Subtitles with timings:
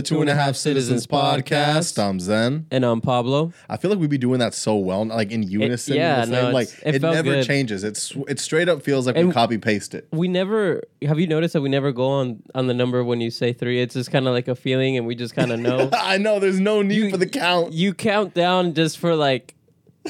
[0.00, 2.02] the Two and a Half Citizens podcast.
[2.02, 2.66] I'm Zen.
[2.70, 3.52] And I'm Pablo.
[3.68, 5.94] I feel like we'd be doing that so well, like in unison.
[5.96, 7.46] yeah, the same, no, like it it, never good.
[7.46, 7.84] changes.
[7.84, 10.08] It's it straight up feels like we copy paste it.
[10.10, 13.30] We never have you noticed that we never go on on the number when you
[13.30, 13.80] say three?
[13.82, 15.90] It's just kind of like a feeling, and we just kind of know.
[15.92, 17.72] I know there's no need You- for the count.
[17.74, 19.54] you count down just for like.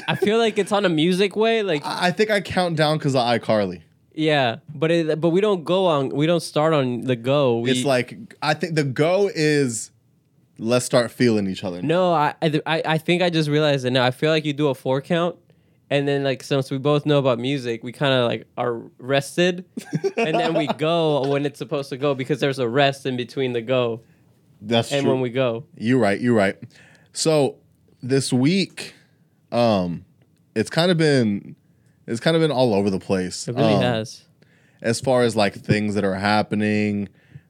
[0.07, 2.97] I feel like it's on a music way, like I I think I count down
[2.97, 3.81] because of iCarly.
[4.13, 6.09] Yeah, but it, but we don't go on.
[6.09, 7.59] We don't start on the go.
[7.59, 9.91] We, It's like I think the go is
[10.57, 11.81] let's start feeling each other.
[11.81, 14.05] no, I, I I think I just realized it now.
[14.05, 15.37] I feel like you do a four count,
[15.89, 19.65] and then like since we both know about music, we kind of like are rested,
[20.17, 23.53] and then we go when it's supposed to go because there's a rest in between
[23.53, 24.01] the go
[24.61, 25.11] That's and true.
[25.11, 25.65] when we go.
[25.77, 26.19] You're right.
[26.19, 26.57] You're right.
[27.13, 27.57] So
[28.03, 28.93] this week,
[29.51, 30.05] um,
[30.55, 31.55] it's kind of been
[32.11, 33.47] it's kind of been all over the place.
[33.47, 34.23] It really Um, has.
[34.81, 37.09] as far as like things that are happening.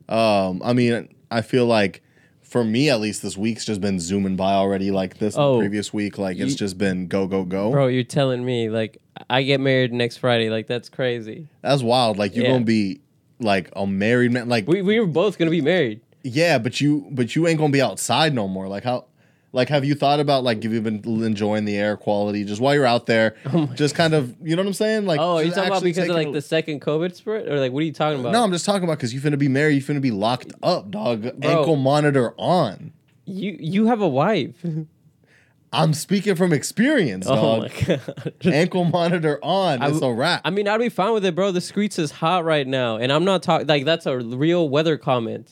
[0.09, 2.01] Um, I mean, I feel like
[2.41, 4.91] for me at least this week's just been zooming by already.
[4.91, 5.57] Like this Oh.
[5.59, 7.71] previous week, like it's just been go go go.
[7.71, 8.97] Bro, you're telling me like
[9.29, 10.49] I get married next Friday.
[10.49, 11.47] Like that's crazy.
[11.61, 12.17] That's wild.
[12.17, 12.51] Like you're Yeah.
[12.53, 13.01] gonna be
[13.39, 14.49] like a married man.
[14.49, 16.01] Like We we were both gonna be married.
[16.23, 18.67] yeah, but you but you ain't gonna be outside no more.
[18.67, 19.05] Like how.
[19.53, 22.73] Like, have you thought about like, have you been enjoying the air quality just while
[22.73, 23.35] you're out there?
[23.53, 25.05] Oh just kind of, you know what I'm saying?
[25.05, 27.59] Like, Oh, are you talking about because of like a- the second COVID spread, or
[27.59, 28.31] like what are you talking about?
[28.31, 29.75] No, I'm just talking about because you're finna be married.
[29.75, 31.23] You finna be locked up, dog.
[31.39, 31.49] Bro.
[31.49, 32.93] Ankle monitor on.
[33.25, 34.55] you you have a wife.
[35.73, 37.71] I'm speaking from experience, oh dog.
[37.87, 38.33] my god.
[38.53, 39.81] Ankle monitor on.
[39.81, 40.41] I It's a wrap.
[40.43, 41.51] I mean, I'd be fine with it, bro.
[41.53, 44.97] The streets is hot right now, and I'm not talking like that's a real weather
[44.97, 45.49] comment.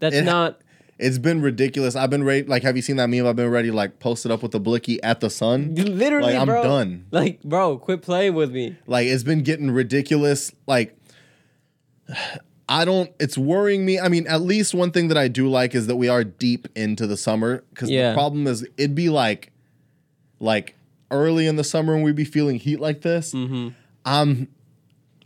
[0.00, 0.60] That's It- not.
[0.98, 1.96] It's been ridiculous.
[1.96, 2.44] I've been ready.
[2.46, 3.26] Like, have you seen that meme?
[3.26, 5.74] I've been ready, like, posted up with the blicky at the sun.
[5.74, 6.62] Literally, Like, I'm bro.
[6.62, 7.06] done.
[7.10, 8.76] Like, bro, quit playing with me.
[8.86, 10.52] Like, it's been getting ridiculous.
[10.66, 10.96] Like,
[12.68, 13.10] I don't.
[13.20, 13.98] It's worrying me.
[13.98, 16.68] I mean, at least one thing that I do like is that we are deep
[16.74, 17.64] into the summer.
[17.70, 18.10] Because Yeah.
[18.10, 19.52] the problem is, it'd be like,
[20.40, 20.74] like
[21.10, 23.34] early in the summer when we'd be feeling heat like this.
[23.34, 23.68] Mm-hmm.
[24.04, 24.48] I'm.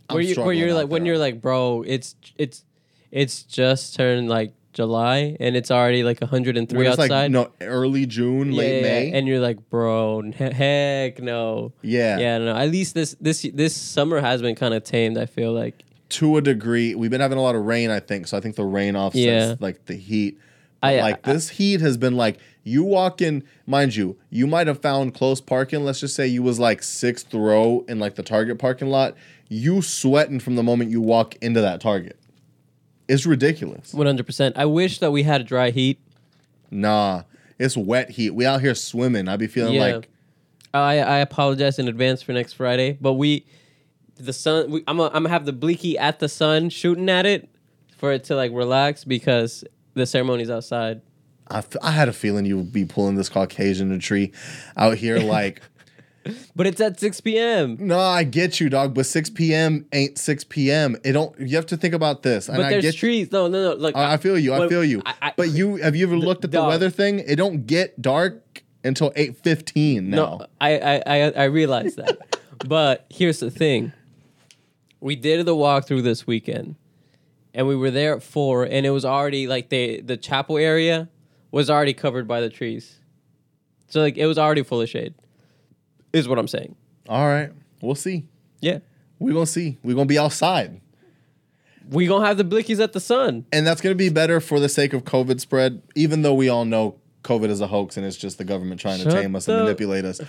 [0.09, 2.63] I'm where you where you're like when you're like, bro, it's it's
[3.11, 7.09] it's just turned like July and it's already like 103 When it's outside.
[7.09, 9.11] like no early June, Yeah, late yeah, May.
[9.11, 11.73] and you're like, bro, he- heck no.
[11.81, 12.17] yeah.
[12.19, 12.55] Yeah, no.
[12.55, 15.17] At least this this this summer has been kind of tamed.
[15.17, 15.83] I feel like.
[16.09, 16.95] to a degree.
[16.95, 18.27] We've been having a lot of rain, I think.
[18.27, 19.55] So I think the rain offsets Yeah.
[19.59, 20.37] like the heat.
[20.83, 24.67] I- like I- this heat has been like you walk in, mind you, you might
[24.67, 25.83] have found close parking.
[25.85, 29.15] Let's just say you was like sixth row in like the Target parking lot.
[29.49, 32.17] You sweating from the moment you walk into that Target.
[33.07, 33.93] It's ridiculous.
[33.93, 34.57] One hundred percent.
[34.57, 35.99] I wish that we had a dry heat.
[36.69, 37.23] Nah,
[37.57, 38.31] it's wet heat.
[38.31, 39.27] We out here swimming.
[39.27, 39.95] I be feeling Yeah.
[39.95, 40.09] like
[40.73, 43.45] I I apologize in advance for next Friday, but we
[44.17, 44.71] the sun.
[44.71, 47.49] We, I'm i I'm gonna have the blicky at the sun shooting at it
[47.97, 49.63] for it to like relax because
[49.93, 51.01] the ceremony's outside.
[51.49, 54.33] I, f- I had a feeling you would be pulling this caucasity
[54.75, 55.61] out here like.
[56.55, 57.77] But it's at six p.m.
[57.79, 58.93] No, I get you, dog.
[58.93, 59.85] But 6 p.m.
[59.93, 60.97] ain't 6 p.m.
[61.03, 61.37] It don't.
[61.39, 62.47] You have to think about this.
[62.47, 62.99] And But I there's get you.
[62.99, 63.31] trees.
[63.31, 63.75] No, no, no.
[63.75, 64.53] Look, I, I feel you.
[64.53, 65.01] I feel you.
[65.05, 66.69] I- I- but you have you ever looked at the Dog.
[66.69, 67.19] weather thing?
[67.19, 70.15] It don't get dark until 8:15 now.
[70.39, 72.39] No, I I I, I realize that.
[72.67, 73.91] but here's the thing:
[74.99, 76.75] we did the walkthrough this weekend,
[77.53, 81.09] and we were there at four, and it was already like the the chapel area
[81.51, 82.97] was already covered by the trees,
[83.87, 85.13] so like it was already full of shade.
[86.17, 86.75] Is what I'm saying.
[87.07, 87.51] All right,
[87.81, 88.25] we'll see.
[88.59, 88.79] Yeah,
[89.19, 89.77] We're gonna see.
[89.83, 90.81] We're gonna be outside,
[91.89, 93.45] we gonna have the blickies at the sun.
[93.53, 95.81] and that's gonna be better for the sake of COVID spread.
[95.95, 98.99] Even though we all know COVID is a hoax and it's just the government trying
[98.99, 100.19] Shut to tame us and manipulate us.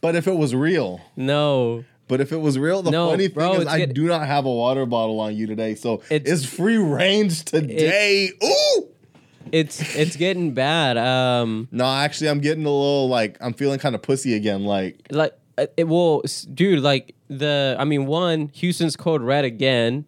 [0.00, 3.52] But if it was real, No, But if it was real, the No, funny bro,
[3.52, 6.44] thing is, I do not have a water bottle on you today, so it's, It's-
[6.44, 8.30] free range today.
[8.44, 8.88] Ooh!
[9.52, 10.96] It's it's getting bad.
[10.96, 14.64] Um, No, actually, I'm getting a little like I'm feeling kind of pussy again.
[14.64, 16.22] Like, like uh, it will,
[16.52, 16.80] dude.
[16.80, 20.06] Like the, I mean, one Houston's code red again.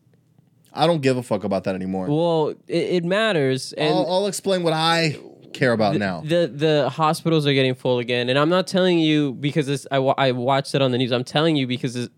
[0.72, 2.06] I don't give a fuck about that anymore.
[2.08, 5.18] Well, it, it matters, and I'll, I'll explain what I
[5.52, 6.20] care about now.
[6.22, 8.28] the the hospitals are getting full again.
[8.28, 11.12] And I'm not telling you because this, I I watched it on the news.
[11.12, 12.08] I'm telling you because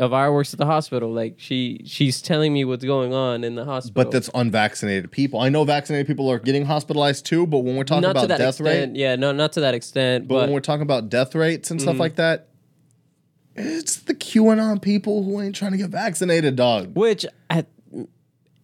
[0.00, 1.12] Elvira works at the hospital.
[1.12, 3.94] Like she she's telling me what's going on in the hospital.
[4.04, 5.38] but that's unvaccinated people.
[5.40, 8.60] I know vaccinated people are getting hospitalized too, but when we're talking not about death
[8.60, 8.92] extent.
[8.92, 10.26] rate, Yeah, no, not to that extent.
[10.26, 12.00] but, But, when we're talking about death rates and stuff Mhm.
[12.00, 12.48] like that,
[13.54, 16.96] it's the QAnon people who ain't trying to get vaccinated, dog.
[16.96, 17.66] which at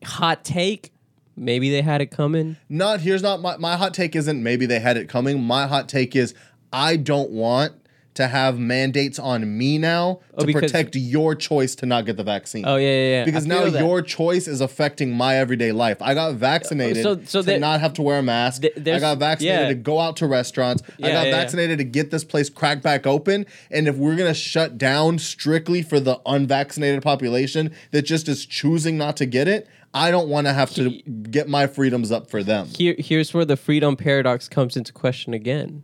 [0.05, 0.93] hot take,
[1.37, 2.56] maybe they had it coming.
[2.69, 5.41] Not here's not my my hot take isn't maybe they had it coming.
[5.43, 6.35] My hot take is
[6.73, 7.75] I don't want
[8.20, 12.17] to have mandates on me now Oh, to because- protect your choice to not get
[12.17, 12.64] the vaccine.
[12.67, 13.25] Oh yeah, yeah, yeah.
[13.25, 13.81] Because now that.
[13.84, 15.99] your choice is affecting my everyday life.
[16.00, 18.62] I got vaccinated So- so to there- not have to wear a mask.
[18.62, 19.69] Th- I got vaccinated yeah.
[19.69, 20.82] to go out to restaurants.
[20.99, 21.31] I got yeah, yeah.
[21.32, 23.46] vaccinated to get this place cracked back open.
[23.70, 28.96] And if we're gonna shut down strictly for the unvaccinated population that just is choosing
[28.96, 30.90] not to get it, I don't want to have to
[31.31, 32.69] get my freedoms up for them.
[32.76, 35.82] here here's where the freedom paradox comes into question again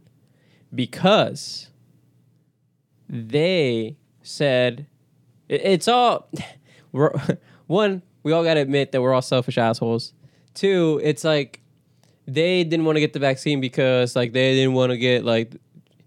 [0.75, 1.69] because
[3.09, 4.87] they said
[5.49, 6.29] it's all
[6.93, 7.13] we're,
[7.67, 10.13] one we all got to admit that we're all selfish assholes
[10.55, 11.61] two it's like
[12.27, 15.53] they didn't want to get the vaccine because like they didn't want to get like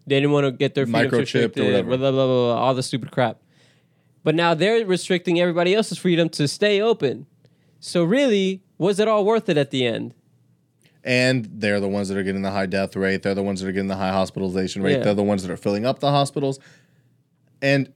[0.07, 1.87] they didn't want to get their Microchipped or whatever.
[1.89, 3.39] blah, blah, blah, blah, blah, all the stupid crap
[4.23, 7.25] but now they're restricting everybody else's freedom to stay open
[7.79, 10.13] so really was it all worth it at the end
[11.03, 13.23] and they're the ones that are getting the high death rate.
[13.23, 14.97] They're the ones that are getting the high hospitalization rate.
[14.97, 15.03] Yeah.
[15.05, 16.59] They're the ones that are filling up the hospitals.
[17.61, 17.91] And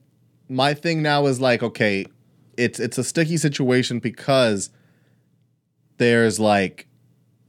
[0.48, 2.06] my thing now is like, okay,
[2.56, 4.70] it's it's a sticky situation because
[5.98, 6.86] there's like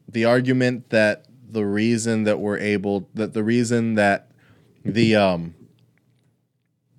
[0.07, 4.31] the argument that the reason that we're able that the reason that
[4.83, 5.55] the um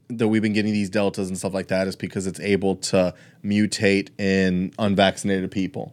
[0.09, 3.13] that we've been getting these deltas and stuff like that is because it's able to
[3.45, 5.93] mutate in unvaccinated people.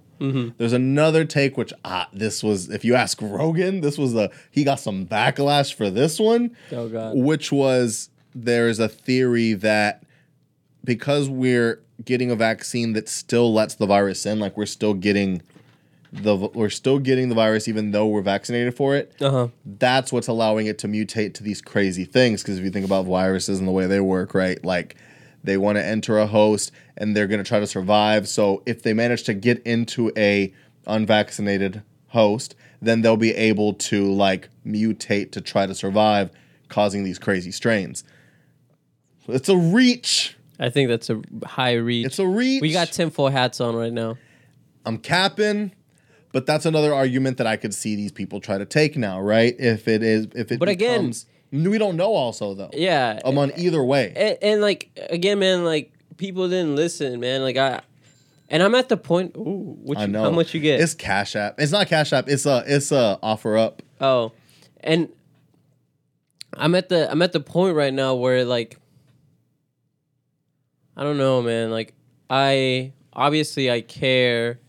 [0.58, 4.64] There's another take which ah, this was if you ask Rogan, this was a he
[4.64, 7.18] got some backlash for this one, Oh God.
[7.18, 10.04] which was there is a theory that
[10.84, 15.42] because we're getting a vaccine that still lets the virus in, like we're still getting
[16.12, 19.48] the we're still getting the virus even though we're vaccinated for it Uh huh.
[19.66, 22.44] that's what's allowing it to mutate to these crazy things.
[22.44, 24.64] Because if you think about viruses and the way they work, right?
[24.64, 24.96] Like
[25.44, 28.28] they want to enter a host and they're going to try to survive.
[28.28, 30.54] So if they manage to get into a
[30.86, 36.30] unvaccinated host, then they'll be able to like mutate to try to survive,
[36.70, 38.04] causing these crazy strains.
[39.28, 40.36] It's a reach.
[40.60, 42.06] I think that's a high reach.
[42.06, 42.62] It's a reach.
[42.62, 44.18] we got tinfoil hats on right now.
[44.86, 45.72] I'm capping,
[46.32, 49.56] but that's another argument that I could see these people try to take now, right?
[49.58, 51.14] If it is, if it But again-
[51.52, 52.14] we don't know.
[52.14, 53.20] Also, though, Yeah.
[53.24, 54.12] I'm on either way.
[54.16, 57.44] and, and like again, man, like people didn't listen, man.
[57.44, 57.82] Like I,
[58.50, 59.36] and I'm at the point.
[59.38, 60.80] Ooh, what I know how much you get?
[60.82, 61.60] It's Cash App.
[61.60, 62.28] It's not Cash App.
[62.28, 63.82] It's a it's a offer up.
[64.02, 64.32] oh,
[64.82, 65.10] and
[66.56, 68.78] I'm at the I'm at the point right now where like
[70.96, 71.72] I don't know, man.
[71.72, 71.94] Like
[72.30, 74.60] I obviously I care,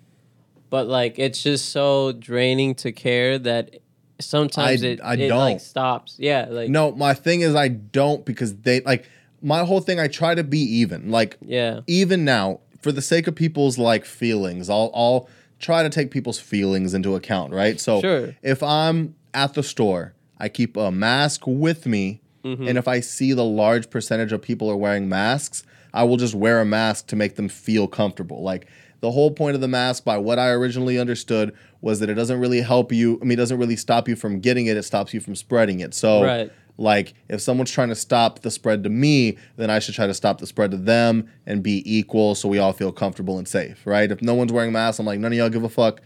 [0.70, 3.76] but like it's just so draining to care that
[4.20, 5.60] sometimes I- it I it like don't.
[5.60, 6.16] stops.
[6.18, 9.04] Yeah, like No, my thing is I don't because they like
[9.42, 10.00] my whole thing.
[10.00, 11.10] I try to be even.
[11.10, 11.80] Like yeah.
[11.86, 15.28] even now, for the sake of people's like feelings, I'll I'll
[15.58, 17.80] try to take people's feelings into account, right?
[17.80, 18.34] So Sure.
[18.42, 22.68] if I'm at the store, I keep a mask with me, Mm-hmm.
[22.68, 25.62] and if I see the large percentage of people are wearing masks,
[25.94, 28.42] I will just wear a mask to make them feel comfortable.
[28.42, 28.66] Like
[29.00, 32.40] the whole point of the mask, by what I originally understood, was that it doesn't
[32.40, 33.18] really help you.
[33.22, 34.76] I mean, it doesn't really stop you from getting it.
[34.76, 35.94] It stops you from spreading it.
[35.94, 36.50] So Right.
[36.76, 40.12] like if someone's trying to stop the spread to me then i should try to
[40.14, 43.86] stop the spread to them and be equal so we all feel comfortable and safe
[43.86, 46.00] right if no one's wearing masks i'm like none of y'all give a fuck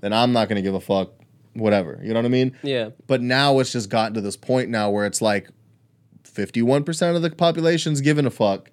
[0.00, 1.10] then i'm not going to give a fuck
[1.52, 2.88] whatever you know what i mean Yeah.
[3.06, 5.50] but now it's just gotten to this point now where it's like
[6.24, 8.70] 51% of the population's giving a fuck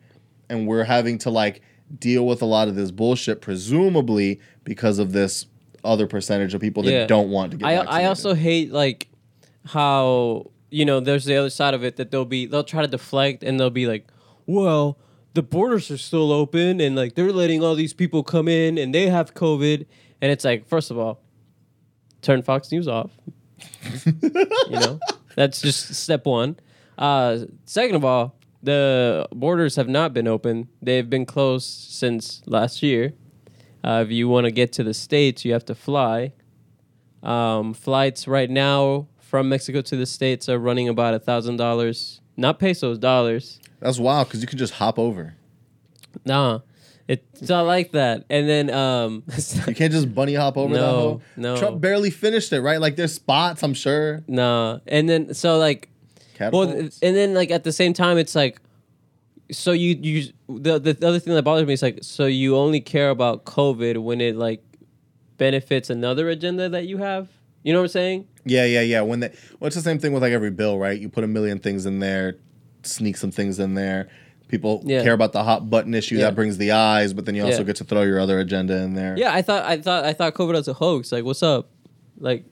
[0.52, 1.62] and we're having to like
[1.98, 5.48] deal with a lot of this bullshit presumably because of this
[5.84, 7.06] other percentage of people that Yeah.
[7.08, 8.06] don't want to get I vaccinated.
[8.06, 9.08] I also hate like
[9.66, 12.88] how you know there's the other side of it that they'll be they'll try to
[12.88, 14.08] deflect and they'll be like,
[14.46, 14.98] well,
[15.34, 18.94] the borders are still open and like they're letting all these people come in and
[18.94, 19.86] they have COVID
[20.22, 21.20] and it's like first of all,
[22.22, 23.12] turn Fox News off.
[24.06, 24.30] you
[24.80, 25.00] know
[25.36, 26.58] that's just step one.
[26.98, 30.68] Uh, second of all, the borders have not been open.
[30.82, 33.14] They've been closed since last year.
[33.84, 36.34] Uh, if you want to get to the states, you have to fly.
[37.24, 42.20] Um, flights right now from Mexico to the states are running about a thousand dollars,
[42.36, 43.60] not pesos, dollars.
[43.80, 45.36] that's wild because you can just hop over
[46.26, 46.60] Nah,
[47.08, 48.26] it's not like that.
[48.30, 49.24] And then um,
[49.68, 51.58] You can't just bunny hop over that No, no.
[51.58, 52.82] Trump barely finished it, right?
[52.82, 54.24] Like there's spots, I'm sure.
[54.28, 55.90] nah, and then so like
[56.50, 58.60] well, and then like at the same time, it's like.
[59.52, 62.80] So you you the the other thing that bothers me is like so you only
[62.80, 64.64] care about COVID when it like
[65.38, 67.28] benefits another agenda that you have.
[67.64, 68.28] You know what I'm saying?
[68.46, 69.02] yeah, yeah, yeah.
[69.02, 69.28] When they,
[69.60, 70.98] well, it's the same thing with like every bill, right?
[70.98, 72.38] You put a million things in there,
[72.84, 74.08] sneak some things in there.
[74.48, 75.04] People Yeah.
[75.04, 76.26] care about the hot button issue Yeah.
[76.28, 77.64] that brings the eyes, but then you also Yeah.
[77.66, 79.16] get to throw your other agenda in there.
[79.18, 81.12] Yeah, I thought I thought I thought COVID was a hoax.
[81.12, 81.70] Like, what's up?
[82.18, 82.46] Like,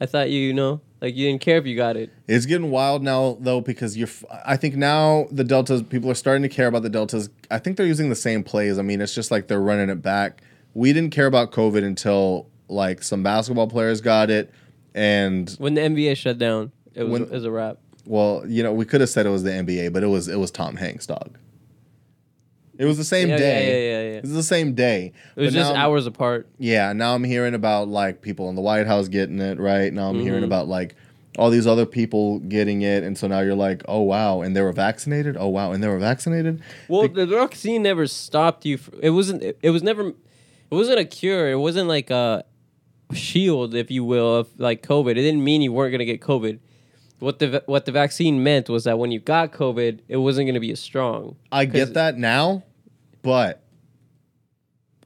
[0.00, 2.10] I thought you, you know Like you didn't care if you got it.
[2.28, 4.06] It's getting wild now though because you're.
[4.08, 7.28] f- I think now the deltas people are starting to care about the deltas.
[7.50, 8.78] I think they're using the same plays.
[8.78, 10.42] I mean, it's just like they're running it back.
[10.74, 14.50] We didn't care about COVID until like some basketball players got it,
[14.94, 17.78] and When the NBA shut down, it was, When- it was a wrap.
[18.06, 20.38] well, you know, we could have said it was the NBA, but it was it
[20.38, 21.36] was Tom Hanks, dog.
[22.78, 23.66] It was the same Yeah, yeah, day.
[23.66, 24.16] yeah, yeah, yeah.
[24.18, 25.12] It was the same day.
[25.36, 26.48] It was But just hours apart.
[26.58, 29.92] Yeah, now I'm hearing about like people in the White House getting it, right?
[29.92, 30.24] Now I'm Mm-hmm.
[30.24, 30.94] hearing about like
[31.38, 34.60] all these other people getting it, and so now you're like, oh wow, and they
[34.62, 35.36] were vaccinated.
[35.38, 36.62] Oh wow, and they were vaccinated.
[36.88, 38.78] Well, the vaccine never stopped you.
[38.78, 39.42] fr- It wasn't.
[39.42, 40.08] It, it was never.
[40.08, 41.50] It wasn't a cure.
[41.50, 42.44] It wasn't like a
[43.12, 45.10] shield, if you will, of like COVID.
[45.12, 46.58] It didn't mean you weren't gonna get COVID.
[47.22, 50.58] What the what the vaccine meant was that when you got COVID, it wasn't gonna
[50.58, 51.36] be as strong.
[51.52, 52.64] I get that now,
[53.22, 53.62] but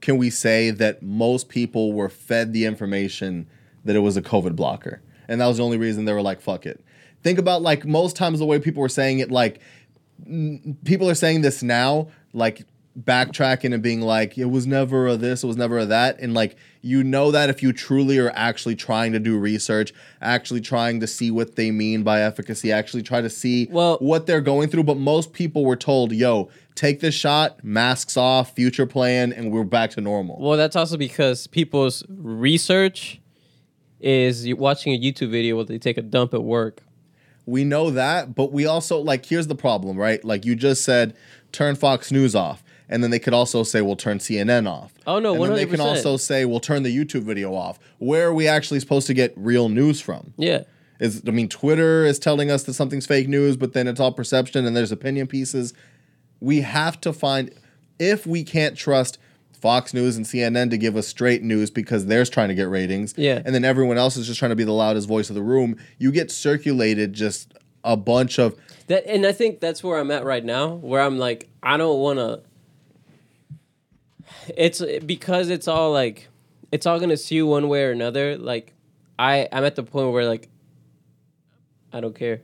[0.00, 3.46] can we say that most people were fed the information
[3.84, 6.40] that it was a COVID blocker, and that was the only reason they were like,
[6.40, 6.82] "Fuck it."
[7.22, 9.60] Think about like most times the way people were saying it, like
[10.26, 12.64] n- people are saying this now, like
[12.98, 16.34] backtracking and being like, "It was never a this, it was never a that," and
[16.34, 21.00] like you know that if you truly are actually trying to do research, actually trying
[21.00, 24.68] to see what they mean by efficacy, actually try to see Well- what they're going
[24.68, 24.84] through.
[24.84, 29.64] But most people were told, "Yo, take this shot, masks off, future plan, and we're
[29.64, 33.20] back to normal." Well, that's also because people's research
[34.00, 36.82] is watching a YouTube video where they take a dump at work.
[37.46, 40.24] We know that, but we also like here's the problem, right?
[40.24, 41.14] Like you just said,
[41.52, 42.62] turn Fox News off.
[42.88, 44.94] And then they could also say, we'll turn CNN off.
[45.06, 47.78] Oh, no, and then they can also say, we'll turn the YouTube video off.
[47.98, 50.32] Where are we actually supposed to get real news from?
[50.36, 50.62] Yeah.
[50.98, 54.12] Is I mean, Twitter is telling us that something's fake news, but then it's all
[54.12, 55.74] perception and there's opinion pieces.
[56.40, 57.52] We have to find
[57.98, 59.18] if we can't trust
[59.52, 63.14] Fox News and CNN to give us straight news because they're trying to get ratings.
[63.16, 63.42] Yeah.
[63.44, 65.76] And then everyone else is just trying to be the loudest voice of the room.
[65.98, 67.52] You get circulated just
[67.84, 71.18] a bunch of That and I think that's where I'm at right now, where I'm
[71.18, 72.42] like, I don't want to.
[74.56, 76.28] It's because it's all like,
[76.72, 78.36] it's all gonna sue one way or another.
[78.36, 78.72] Like,
[79.18, 80.48] I I'm at the point where like,
[81.92, 82.40] I don't care.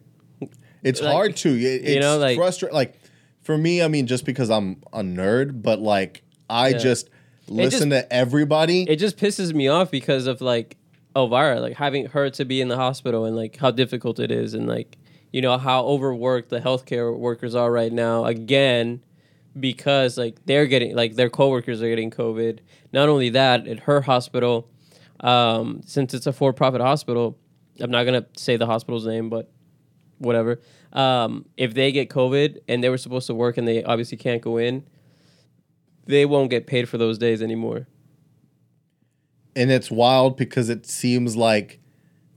[0.83, 1.49] It's Like, hard to.
[1.51, 2.75] It, it's you know, like- frustrating.
[2.75, 2.99] Like
[3.43, 6.79] for me, I mean, just because I'm a nerd, but like I Yeah.
[6.79, 7.09] just
[7.49, 8.83] listen to everybody.
[8.89, 10.77] It just pisses me off because of like
[11.15, 14.55] Elvira, like having her to be in the hospital and like how difficult it is,
[14.55, 14.97] and like
[15.33, 18.25] you know how overworked the healthcare workers are right now.
[18.25, 19.03] Again,
[19.59, 22.61] because like they're getting like their coworkers are getting COVID.
[22.93, 24.69] Not only that, at her hospital,
[25.21, 27.39] um, since it's a for-profit hospital,
[27.81, 29.51] I'm not gonna say the hospital's name, but
[30.19, 30.61] whatever.
[30.93, 34.43] Um, if they get COVID and they were supposed to work and they obviously can't
[34.43, 34.85] go in,
[36.07, 37.87] they won't get paid for those days anymore.
[39.55, 41.79] and it's wild because it seems like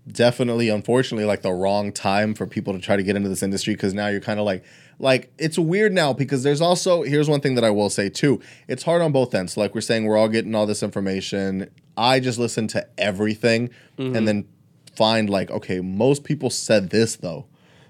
[0.08, 3.74] definitely unfortunately like the wrong time for people to try to get into this industry
[3.74, 4.64] because now you're kind of like
[5.00, 8.42] like it's weird now because there's also here's one thing that I will say too.
[8.68, 9.58] It's hard on both ends.
[9.58, 11.70] Like we're saying we're all getting all this information.
[11.98, 14.26] I just listen to everything and mm-hmm.
[14.26, 14.48] then
[14.96, 17.46] find like okay most people said this though.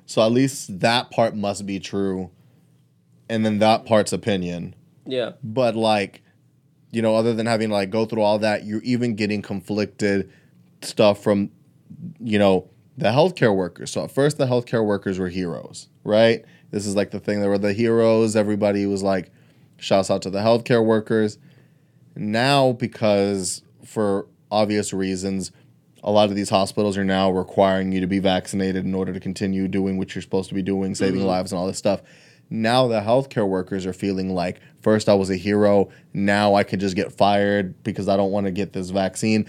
[0.05, 2.31] So at least that part must be true
[3.29, 4.75] and then that part's opinion.
[5.07, 5.33] Yeah.
[5.43, 6.23] but like
[6.89, 10.31] you know other than having to like go through all that you're even getting conflicted
[10.81, 11.51] stuff from
[12.19, 13.91] you know the healthcare workers.
[13.91, 16.43] So at first the healthcare workers were heroes right
[16.75, 18.35] this is like the thing they were the heroes.
[18.35, 19.31] Everybody was like
[19.77, 21.37] shouts out to the healthcare workers.
[22.17, 25.53] Now because for obvious reasons
[26.03, 29.21] a lot of these hospitals are now requiring you to be vaccinated in order to
[29.21, 31.29] continue doing what you're supposed to be doing saving mm-hmm.
[31.29, 32.01] lives and all this stuff.
[32.49, 35.87] Now the healthcare workers are feeling like first i was a hero.
[36.13, 39.47] Now i can just get fired because i don't want to get this vaccine.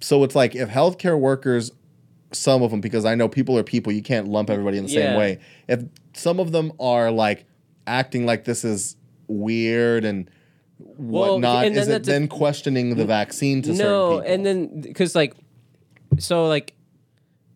[0.00, 1.72] So it's like if healthcare workers
[2.34, 4.90] some of them because i know people are people you can't lump everybody in the
[4.90, 5.38] same way
[5.68, 7.44] if some of them are like
[7.86, 8.96] acting like this is
[9.28, 10.28] weird and
[10.78, 14.20] Well, whatnot and then is it that's a- then questioning the vaccine to certain no,
[14.20, 15.34] and then because like,
[16.18, 16.74] so like,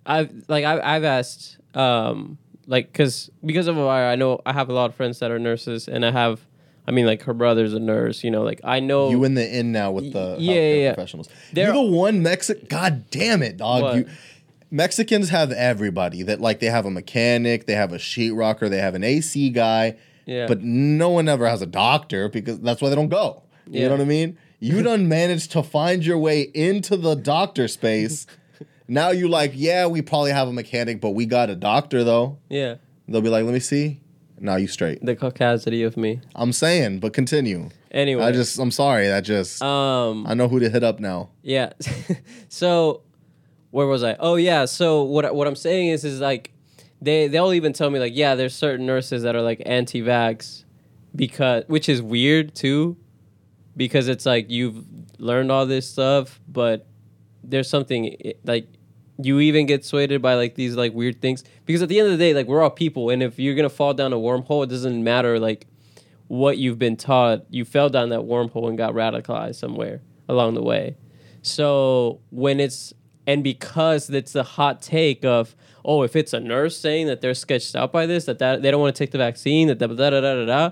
[0.07, 4.69] I've like I've, I've asked um like because because of Elvira, I know I have
[4.69, 6.41] a lot of friends that are nurses, and I have,
[6.87, 8.23] I mean like her brother's a nurse.
[8.25, 10.95] You know, like I know you in the in now with the Yeah, yeah, yeah.
[10.95, 11.29] professionals.
[11.53, 12.67] They're- You're the one Mexican.
[12.69, 13.83] God damn it, dog.
[13.83, 13.97] What?
[13.97, 14.07] You,
[14.71, 18.95] Mexicans have everybody that like they have a mechanic, they have a sheetrocker, they have
[18.95, 19.97] an AC guy,
[20.27, 20.47] Yeah.
[20.47, 23.43] but no one ever has a doctor because that's why they don't go.
[23.67, 23.89] You Yeah.
[23.89, 24.37] know what I mean?
[24.61, 28.27] You done managed to find your way into the doctor space.
[28.89, 32.39] now you like, yeah, we probably have a mechanic, but we got a doctor though.
[32.51, 32.75] yeah
[33.11, 34.01] They'll be like, let me see.
[34.41, 35.05] Now you straight.
[35.05, 36.21] the caucasity of me.
[36.37, 37.71] I'm saying, but continue.
[37.91, 39.09] Anyway, I just, I'm sorry.
[39.09, 41.31] That just, um I know who to hit up now.
[41.43, 41.73] Yeah.
[42.51, 43.01] so
[43.71, 44.17] where was I?
[44.19, 44.65] Oh yeah.
[44.65, 46.53] So what what I'm saying is is like
[47.01, 50.65] they they'll even tell me like yeah, there's certain nurses that are like anti-vax
[51.15, 52.97] because which is weird too
[53.77, 54.85] because it's like you've
[55.19, 56.87] learned all this stuff, but
[57.45, 58.67] there's something like
[59.21, 62.13] you even get swayed by like these like weird things because at the end of
[62.13, 64.71] the day like we're all people and if you're gonna fall down a wormhole it
[64.71, 65.67] doesn't matter like
[66.29, 70.63] what you've been taught you fell down that wormhole and got radicalized somewhere along the
[70.63, 70.97] way
[71.43, 72.93] so when it's
[73.29, 75.55] and because it's a hot take of
[75.85, 78.71] oh if it's a nurse saying that they're sketched out by this that, that they
[78.73, 80.71] don't want to take the vaccine that da da da da da da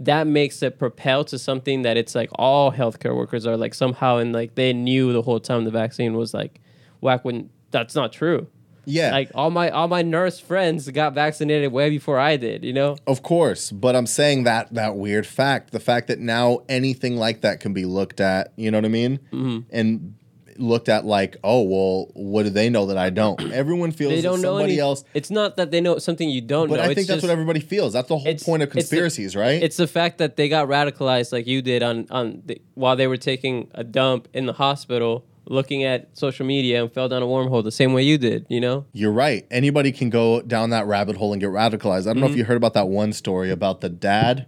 [0.00, 4.16] that makes it propel to something that it's like all healthcare workers are like somehow
[4.16, 6.60] and like they knew the whole time the vaccine was like
[7.00, 8.46] whack when that's not true
[8.86, 9.10] Yeah.
[9.12, 12.96] like all my all my nurse friends got vaccinated way before I did you know
[13.06, 17.42] Of course, but I'm saying that that weird fact, the fact that now anything like
[17.42, 19.58] that can be looked at, you know what I mean, Mm-hmm.
[19.70, 20.14] and
[20.60, 23.40] looked at like, oh well, what do they know that I don't?
[23.52, 26.40] Everyone feels they don't know somebody any, else, it's not that they know something you
[26.40, 27.92] don't but know But I think that's just- what everybody feels.
[27.92, 29.62] That's the whole point of it's the- conspiracies, right?
[29.62, 33.06] It's the fact that they got radicalized like you did on on the, while they
[33.06, 37.26] were taking a dump in the hospital, looking at social media and fell down a
[37.26, 38.46] wormhole the same way you did.
[38.48, 38.84] You know?
[38.92, 39.46] You're right.
[39.50, 42.02] Anybody can go down that rabbit hole and get radicalized.
[42.02, 42.32] I don't know Mm-hmm.
[42.32, 44.46] if you heard about that one story about the dad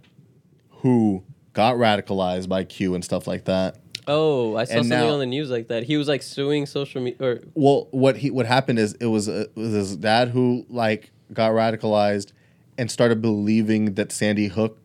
[0.81, 3.77] who got radicalized by Q and stuff like that.
[4.07, 5.83] Oh, I saw And something now- on the news like that.
[5.83, 9.29] He was like suing social media or Well, what he what happened is it was,
[9.29, 12.31] uh, it was his dad who like got radicalized
[12.77, 14.77] and started believing that Sandy Hook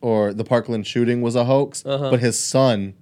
[0.00, 2.10] or the Parkland shooting was a hoax, Uh-huh.
[2.10, 2.94] but his son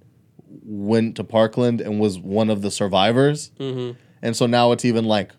[0.63, 3.51] went to Parkland and was one of the survivors.
[3.59, 3.95] Mhm.
[4.21, 5.31] And so now it's even like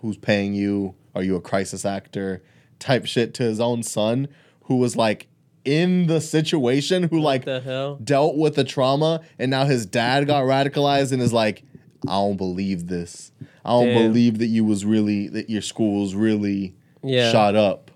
[0.00, 0.94] who's paying you?
[1.14, 2.42] Are you a crisis actor?
[2.80, 4.28] type shit to his own son
[4.64, 5.26] who was like
[5.64, 7.96] in the situation who like the hell?
[7.96, 11.62] dealt with the trauma and now his dad got radicalized and is like
[12.06, 13.32] I don't believe this.
[13.64, 14.12] I don't Damn.
[14.12, 17.32] believe that you was really that your school was really Yeah.
[17.32, 17.90] shot up.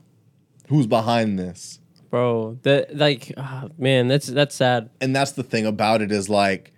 [0.69, 1.79] Who's behind this?
[2.11, 4.91] Bro, that like ah, man, that's that's sad.
[5.01, 6.72] And that's the thing about it is like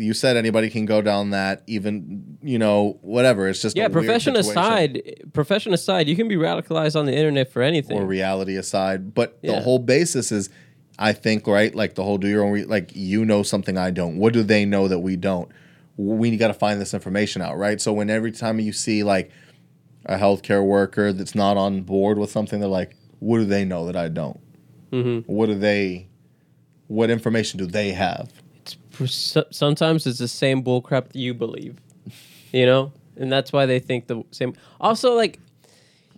[0.00, 4.36] you said anybody can go down that even you know whatever it's just Yeah, profession
[4.36, 7.98] aside, profession aside, you can be radicalized on the internet for anything.
[7.98, 9.12] or reality aside.
[9.12, 10.50] But the whole basis is,
[10.98, 11.74] I think, right?
[11.74, 14.18] Like the whole do your own, re- like you know something I don't.
[14.18, 15.50] What do they know that we don't?
[15.96, 17.80] We got to find this information out, right?
[17.80, 19.30] So when every time you see like
[20.06, 23.86] a healthcare worker that's not on board with something, they're like, what do they know
[23.86, 24.38] that I don't?
[24.92, 25.24] Mhm.
[25.26, 26.06] What do they?
[26.86, 28.30] What information do they have?
[29.06, 31.80] Sometimes it's the same bullcrap that you believe,
[32.52, 34.54] you know, and that's why they think the same.
[34.80, 35.38] Also, like,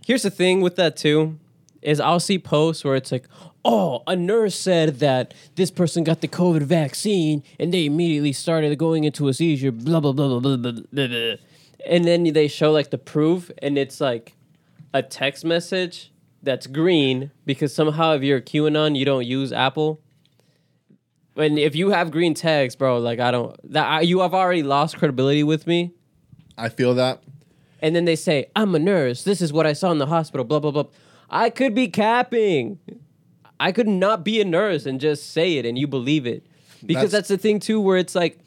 [0.07, 1.39] here's the thing with that too,
[1.83, 3.27] is I'll see posts where it's like,
[3.65, 8.77] oh, a nurse said that this person got the COVID vaccine and they immediately started
[8.79, 11.35] going into a seizure, blah blah blah blah blah blah, blah, blah.
[11.87, 14.35] and then they show like the proof, and it's like
[14.93, 16.13] a text message
[16.43, 20.01] that's green because somehow if you're a QAnon, you don't use Apple.
[21.41, 24.63] And if you have green tags, bro, like I don't, that I, you have already
[24.63, 25.93] lost credibility with me.
[26.57, 27.23] I feel that.
[27.81, 29.25] And then they say, "I'm a nurse.
[29.25, 30.85] This is what I saw in the hospital." Blah blah blah.
[31.31, 32.79] I could be capping.
[33.59, 36.47] I could not be a nurse and just say it, and you believe it,
[36.81, 37.81] because That's- that's, the thing too.
[37.81, 38.39] Where it's like,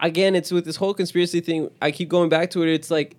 [0.00, 1.70] again, it's with this whole conspiracy thing.
[1.82, 2.68] I keep going back to it.
[2.72, 3.16] It's like,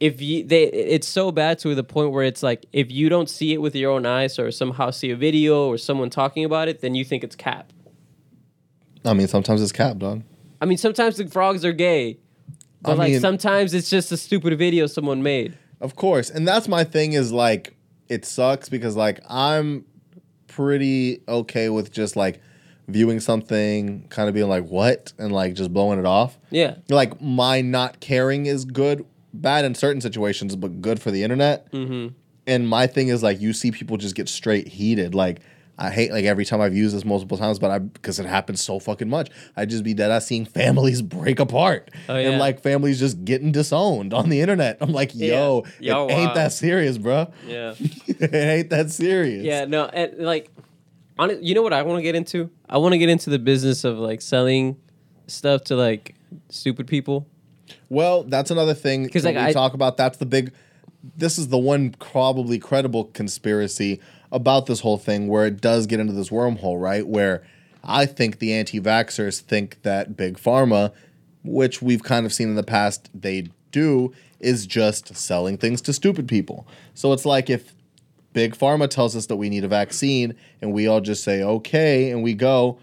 [0.00, 3.30] if you they, it's so bad to the point where it's like, if you don't
[3.30, 6.68] see it with your own eyes or somehow see a video or someone talking about
[6.68, 7.72] it, then you think it's cap.
[9.06, 10.22] I mean, sometimes it's cap, dog.
[10.60, 12.18] I mean, sometimes the frogs are gay,
[12.82, 15.56] but I like mean- sometimes it's just a stupid video someone made.
[15.80, 16.30] Of course.
[16.30, 17.74] And that's my thing is like
[18.08, 19.84] it sucks because like I'm
[20.48, 22.40] pretty okay with just like
[22.88, 26.38] viewing something kind of being like what and like just blowing it off.
[26.50, 31.22] Yeah, Like my not caring is good, bad in certain situations, but good for the
[31.22, 31.70] internet.
[31.72, 32.14] mm-hmm.
[32.46, 35.14] And my thing is like you see people just get straight heated.
[35.14, 35.40] Like
[35.78, 38.62] I hate like every time I've used this multiple times, but I because it happens
[38.62, 39.30] so fucking much.
[39.56, 43.52] I just be dead ass seeing families break apart Oh, and like families just getting
[43.52, 44.78] disowned on the internet.
[44.80, 45.92] I'm like, yo, Yeah.
[45.92, 47.30] Yo, it ain't that serious, bro.
[47.46, 47.74] yeah,
[48.06, 49.44] it ain't that serious.
[49.44, 49.66] yeah.
[49.66, 50.50] No, and like,
[51.18, 52.50] on you know what I want to get into?
[52.68, 54.76] I want to get into the business of like selling
[55.26, 56.14] stuff to like
[56.48, 57.26] stupid people.
[57.88, 59.96] Well, that's another thing because like, we I- talk about.
[59.98, 60.52] That's the big.
[61.16, 64.00] This is the one probably credible conspiracy
[64.32, 67.06] about this whole thing, where it does get into this wormhole, right?
[67.06, 67.42] Where
[67.84, 70.92] I think the anti-vaxxers think that big pharma,
[71.44, 75.92] which we've kind of seen in the past, they do is just selling things to
[75.92, 76.66] stupid people.
[76.94, 77.74] So it's like if
[78.32, 82.10] big pharma tells us that we need a vaccine and we all just say okay
[82.10, 82.78] and we go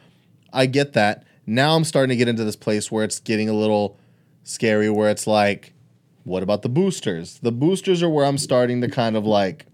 [0.52, 3.54] i get that now i'm starting to get into this place where it's getting a
[3.54, 4.00] little
[4.44, 5.74] scary where it's like,
[6.24, 7.40] what about the boosters?
[7.40, 9.66] The boosters are where I'm starting to kind of like.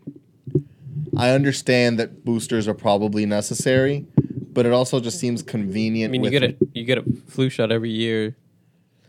[1.19, 4.05] I understand that boosters are probably necessary,
[4.53, 6.09] but it also just seems convenient.
[6.09, 8.37] I mean, you get a you get a flu shot every year.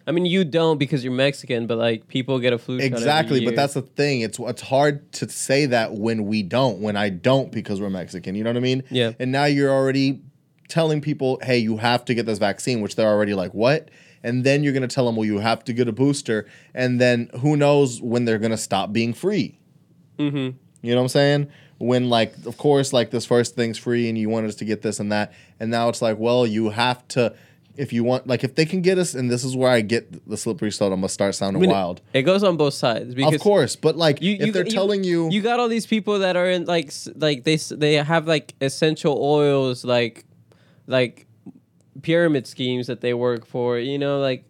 [0.07, 2.87] I mean, you don't because you're Mexican, but like people get a flu shot.
[2.87, 4.23] every Exactly, but that's the thing.
[4.23, 8.35] It's it's hard to say that when we don't, when I don't because we're Mexican.
[8.35, 8.83] You know what I mean?
[8.91, 9.13] Yeah.
[9.21, 10.21] And now you're already
[10.69, 13.89] telling people, "Hey, you have to get this vaccine," which they're already like, "What?"
[14.25, 16.45] And then you're going to tell them, "Well, you have to get a booster."
[16.75, 19.59] And then who knows when they're going to stop being free?
[20.19, 20.55] Mhm.
[20.83, 21.49] You know what I'm saying?
[21.81, 24.83] When like, of course, like this first thing's free, and you wanted us to get
[24.83, 27.35] this and that, and now it's like, well, you have to.
[27.77, 30.29] If you want, like, if they can get us, and this is where I get
[30.29, 30.93] the slippery slope.
[30.93, 32.03] I'm gonna start I sounding mean, wild.
[32.13, 35.05] It goes on both sides because Of course, but like you, if you they're telling
[35.05, 38.55] you, you got all these people that are in like like they they have like
[38.61, 40.27] essential oils like
[40.87, 41.27] like
[42.03, 43.79] pyramid schemes that they work for.
[43.79, 44.45] You know, like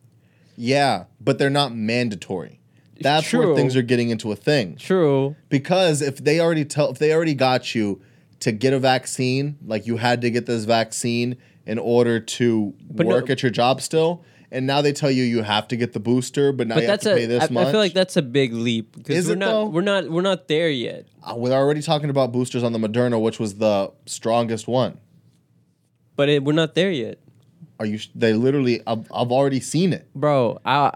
[0.57, 2.60] yeah, but they're not mandatory.
[3.01, 4.77] That's where things are getting into a thing.
[4.77, 5.37] true.
[5.49, 8.01] Because if they already tell if they already got you
[8.41, 11.37] to get a vaccine, like you had to get this vaccine
[11.67, 15.23] in order to But no- work at your job still, and now they tell you
[15.23, 17.29] you have to get the booster, but now But you that's have to pay a.
[17.29, 17.67] this I, much.
[17.69, 19.67] I feel like that's a big leap because Is we're it, not though?
[19.67, 21.07] we're not we're not there yet.
[21.23, 24.99] Uh, We're already talking about boosters on the Moderna, which was the strongest one.
[26.17, 27.19] But it, we're not there yet,
[27.79, 27.99] Are you?
[28.15, 30.09] They literally, I've, I've already seen it.
[30.15, 30.59] bro.
[30.65, 30.93] I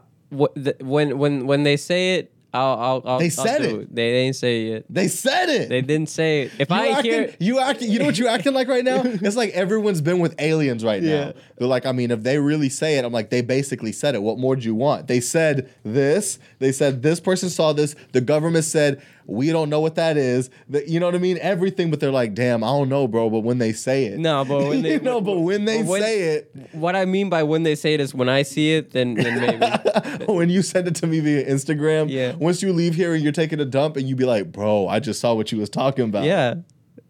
[0.54, 3.02] the, when when when they say it, I'll I'll.
[3.04, 3.94] I'll They I'll said do it.
[3.94, 4.86] They didn't say it.
[4.88, 5.68] They said it.
[5.68, 6.52] They didn't say it.
[6.58, 9.02] If You I acting, hear you acting, you know what you acting like right now?
[9.04, 11.24] It's like everyone's been with aliens right Yeah.
[11.26, 11.32] now.
[11.58, 14.22] They're like, I mean, if they really say it, I'm like, they basically said it.
[14.22, 15.08] What more do you want?
[15.08, 16.38] They said this.
[16.60, 17.96] They said this person saw this.
[18.12, 20.50] The government said we don't know what that is.
[20.68, 21.38] The, you know what I mean?
[21.40, 23.30] Everything, but they're like, damn, I don't know, bro.
[23.30, 26.02] But when they say it, No, but when they- you know, but when they when-
[26.02, 28.90] say it, what I mean by when they say it is when I see it,
[28.92, 30.24] then then maybe.
[30.32, 32.34] when you send it to me via Instagram, Yeah.
[32.34, 35.00] Once you leave here and you're taking a dump, and you be like, bro, I
[35.00, 36.24] just saw what you was talking about.
[36.24, 36.54] yeah.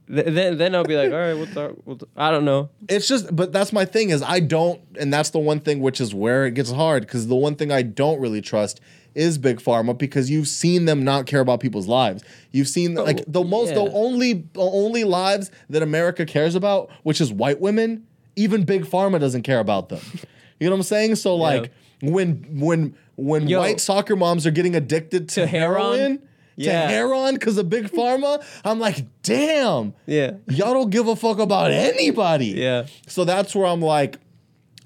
[0.06, 1.76] Th- then then I'll be like, all right, we'll talk.
[1.86, 2.68] We'll t- I don't know.
[2.90, 5.98] it's just but that's my thing is i don't and that's the one thing which
[5.98, 8.82] is where it gets hard because the one thing i don't really trust
[9.14, 12.22] is big pharma because you've seen them not care about people's lives
[12.52, 16.90] you've seen oh, like the most the only the only lives that america cares about
[17.04, 20.00] which is white women even big pharma doesn't care about them
[20.60, 21.72] you know what i'm saying so like
[22.02, 23.60] when when when Yo.
[23.60, 25.80] white soccer moms are getting addicted to, To Heron?
[25.80, 26.22] heroin
[26.56, 26.82] Yeah.
[26.82, 30.32] to heroin because of big pharma i'm like damn Yeah.
[30.48, 32.86] y'all don't give a fuck about anybody Yeah.
[33.06, 34.18] so that's where I'm like,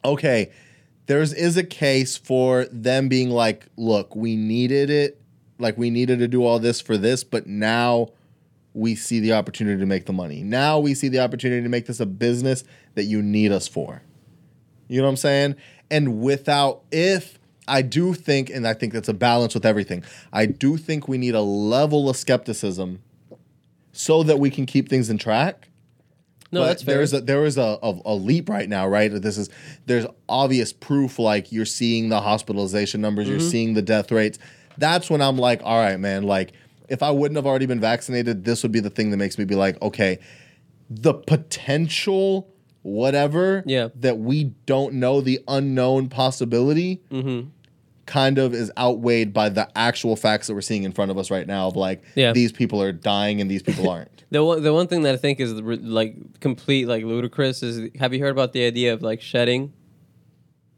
[0.04, 0.50] okay,
[1.08, 5.20] there's is a case for them being like, look, we needed it,
[5.58, 8.08] like we needed to do all this for this, but now
[8.74, 10.42] we see the opportunity to make the money.
[10.42, 12.62] Now we see the opportunity to make this a business
[12.94, 14.02] that you need us for.
[14.86, 15.56] You know what I'm saying?
[15.90, 20.44] And without if I do think, and I think that's a balance with everything, I
[20.44, 23.02] do think we need a level of skepticism
[23.92, 25.68] so that we can keep things in track
[26.50, 26.96] No, but that's fair.
[26.96, 29.10] There's a, there is a, a, a leap right now, right?
[29.12, 29.50] This is
[29.86, 31.18] there's obvious proof.
[31.18, 33.38] Like you're seeing the hospitalization numbers, Mm-hmm.
[33.38, 34.38] you're seeing the death rates.
[34.78, 36.22] That's when I'm like, all right, man.
[36.22, 36.52] Like
[36.88, 39.44] if I wouldn't have already been vaccinated, this would be the thing that makes me
[39.44, 40.18] be like, okay,
[40.88, 42.48] the potential
[42.82, 43.88] whatever Yeah.
[43.96, 47.02] that we don't know, the unknown possibility.
[47.10, 47.48] Mm-hmm.
[48.08, 51.30] Kind of is outweighed by the actual facts that we're seeing in front of us
[51.30, 51.68] right now.
[51.68, 52.32] Of like, Yeah.
[52.32, 54.10] these people are dying and these people aren't.
[54.30, 58.12] The one, the one thing that I think is like complete like ludicrous is have
[58.12, 59.72] you heard about the idea of like shedding?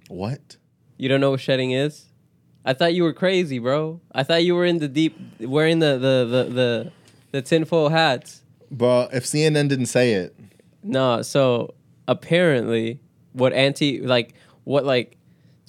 [0.09, 0.57] what?
[0.99, 2.07] You don't know what shedding is?
[2.65, 4.01] I thought you were crazy, bro.
[4.13, 6.93] I thought you were in the deep wearing the the the the,
[7.33, 8.43] the tinfoil hats.
[8.71, 10.37] But if CNN didn't say it,
[10.83, 11.75] No, so
[12.07, 13.01] apparently
[13.33, 15.17] what anti like what like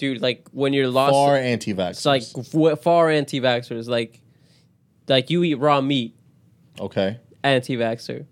[0.02, 1.92] dude like when you're lost far anti-vax.
[1.92, 2.24] it's like
[2.82, 4.20] far anti-vaxxers like
[5.08, 6.16] like you eat raw meat
[6.80, 7.20] okay.
[7.44, 8.26] anti-vaxxer.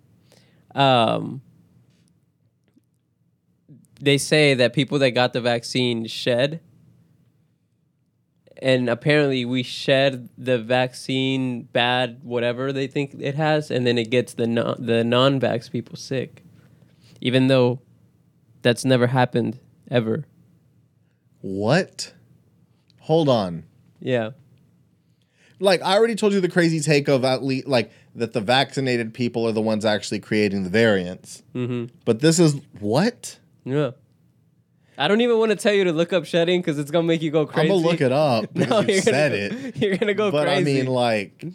[0.73, 1.41] Um,
[4.01, 6.61] they say that people that got the vaccine shed,
[8.57, 14.09] and apparently we shed the vaccine bad whatever they think it has, and then it
[14.09, 16.43] gets the non- the non-vax people sick,
[17.21, 17.81] even though
[18.61, 19.59] that's never happened
[19.91, 20.25] ever.
[21.41, 22.13] What?
[23.01, 23.63] Hold on.
[24.01, 24.31] Yeah,
[25.59, 29.13] Like I already told you the crazy take of at least like that the vaccinated
[29.13, 31.43] people are the ones actually creating the variants.
[31.53, 33.37] hmm But this is what?
[33.65, 33.91] yeah.
[34.97, 37.21] I don't even want to tell you to look up shedding because it's gonna make
[37.21, 37.71] you go crazy.
[37.71, 39.77] I'm gonna look it up because No, you you're gonna said it.
[39.81, 40.79] You're gonna go But crazy.
[40.79, 41.45] I mean, like,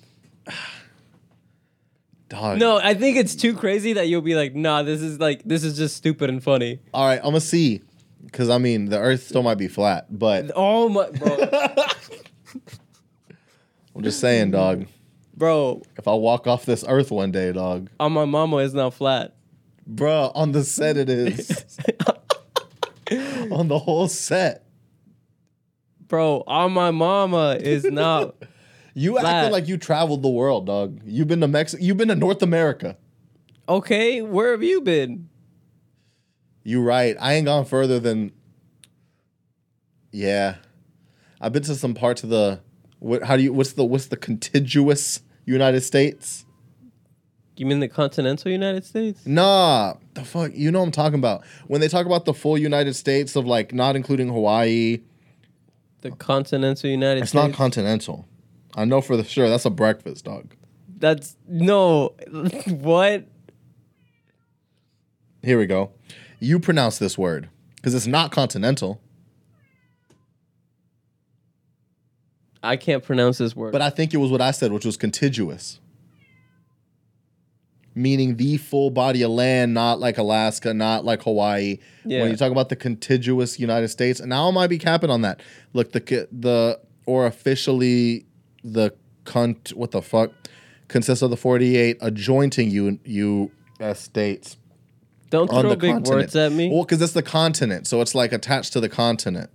[2.28, 2.58] dog.
[2.58, 5.62] No, I think it's too crazy that you'll be like, nah, this is like this
[5.64, 6.80] is just stupid and funny.
[6.92, 7.82] All right, I'm gonna see.
[8.24, 11.36] Because I mean, the Earth still might be flat, but Oh my, bro,
[13.94, 14.86] I'm just saying, dog.
[15.36, 15.82] bro.
[15.98, 19.34] If I walk off this Earth one day, dog, On my mama is not flat.
[19.88, 21.64] bruh, on the set it is.
[23.50, 24.62] on the whole set,
[26.06, 28.34] Bro, on my mama is not.
[28.94, 29.24] you Flat.
[29.36, 31.00] acting like you traveled the world, dog.
[31.04, 31.82] You've been to Mexico.
[31.82, 32.96] You've been to North America.
[33.68, 35.28] Okay, where have you been?
[36.64, 37.16] You right.
[37.20, 38.32] I ain't gone further than.
[40.10, 40.56] Yeah,
[41.40, 42.60] I've been to some parts of the.
[42.98, 43.22] What?
[43.22, 43.52] How do you?
[43.52, 43.84] What's the?
[43.84, 46.44] What's the contiguous United States?
[47.56, 49.24] You mean the continental United States?
[49.26, 50.52] Nah, the fuck.
[50.54, 51.44] You know what I'm talking about.
[51.68, 55.02] When they talk about the full United States of like not including Hawaii,
[56.00, 57.28] The continental United States.
[57.28, 58.26] it's not continental.
[58.74, 60.54] I know for the sure that's a breakfast, dog.
[60.96, 62.14] That's no.
[62.68, 63.26] what?
[65.42, 65.92] Here we go.
[66.44, 69.00] You pronounce this word because it's not continental,
[72.62, 73.72] I can't pronounce this word.
[73.72, 75.80] but I think it was what I said, which was contiguous.
[77.94, 81.78] Meaning the full body of land, not like Alaska, not like Hawaii.
[82.04, 82.22] Yeah.
[82.22, 85.22] When you talk about the contiguous United States, and now I might be capping on
[85.22, 85.40] that.
[85.74, 88.26] Look, the the or officially
[88.64, 88.92] the
[89.24, 90.32] cunt what the fuck
[90.88, 94.00] consists of the 48 adjoining U, U.S.
[94.00, 94.56] states
[95.34, 96.16] Don't on throw the big continent.
[96.22, 96.70] words at me.
[96.70, 99.50] Well, because it's the continent, so it's like attached to the continent.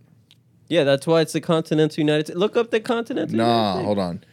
[0.68, 2.38] yeah, that's why it's the continental United States.
[2.38, 3.32] Look up the continental.
[3.34, 3.86] United Nah, States.
[3.86, 4.24] hold on.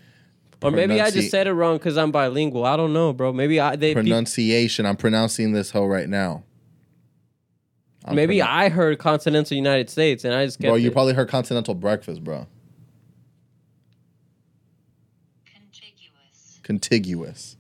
[0.63, 2.65] Or maybe I just said it wrong because I'm bilingual.
[2.65, 3.33] I don't know, bro.
[3.33, 4.87] Maybe I they pe- Pronunciation.
[4.87, 6.43] I'm pronouncing this hoe right now.
[8.05, 10.93] I'm maybe pronou- I heard continental United States and I just kept Bro, you it.
[10.93, 12.47] probably heard continental breakfast, bro.
[15.45, 16.61] Contiguous.
[16.63, 17.57] Contiguous.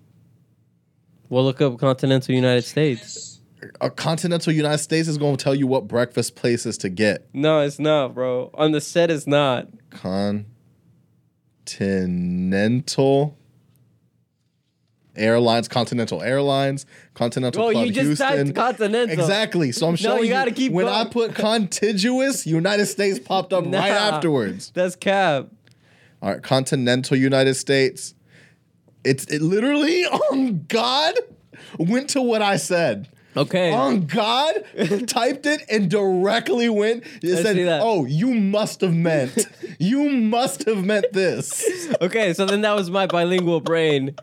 [1.29, 3.36] Well, look up continental United States.
[3.81, 7.29] A continental United States is going to tell you what breakfast places to get.
[7.33, 8.51] No, it's not, bro.
[8.55, 9.69] On the set, it's not.
[11.67, 13.37] Continental
[15.17, 18.27] Airlines, Continental Airlines, Continental Bro, Club you just Houston.
[18.47, 19.19] typed continental.
[19.19, 19.73] Exactly.
[19.73, 21.07] So I'm No, showing you gotta keep when going.
[21.07, 23.79] I put contiguous, United States popped up Nah.
[23.79, 24.71] right afterwards.
[24.75, 25.49] That's cap.
[26.23, 28.15] All right, continental United States.
[29.05, 31.15] It's it literally oh on God
[31.79, 33.09] went to what I said.
[33.37, 33.73] Okay.
[33.73, 34.55] On God,
[35.07, 37.05] typed it and directly went.
[37.23, 37.83] It I said, see that.
[37.83, 39.47] "Oh, you must have meant,
[39.79, 41.65] you must have meant this,
[42.01, 44.15] Okay, so then that was my bilingual brain.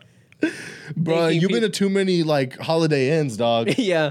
[0.96, 1.28] bro.
[1.28, 3.68] Thinking You've been pe- to too many like Holiday Inns, dog.
[3.78, 4.10] yeah.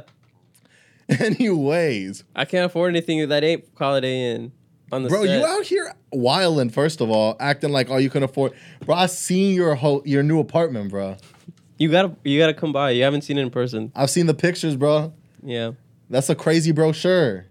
[1.09, 4.51] Anyways, I can't afford anything that ain't Holiday Inn
[4.91, 5.37] on the bro, set.
[5.39, 6.69] you out here wilding.
[6.69, 8.53] First of all, acting like all you can afford,
[8.85, 8.95] bro.
[8.95, 11.17] I seen your ho- your new apartment, bro.
[11.77, 12.91] You gotta you gotta come by.
[12.91, 13.91] You haven't seen it in person.
[13.95, 15.13] I've seen the pictures, bro.
[15.41, 15.71] Yeah.
[16.09, 17.47] That's a crazy brochure.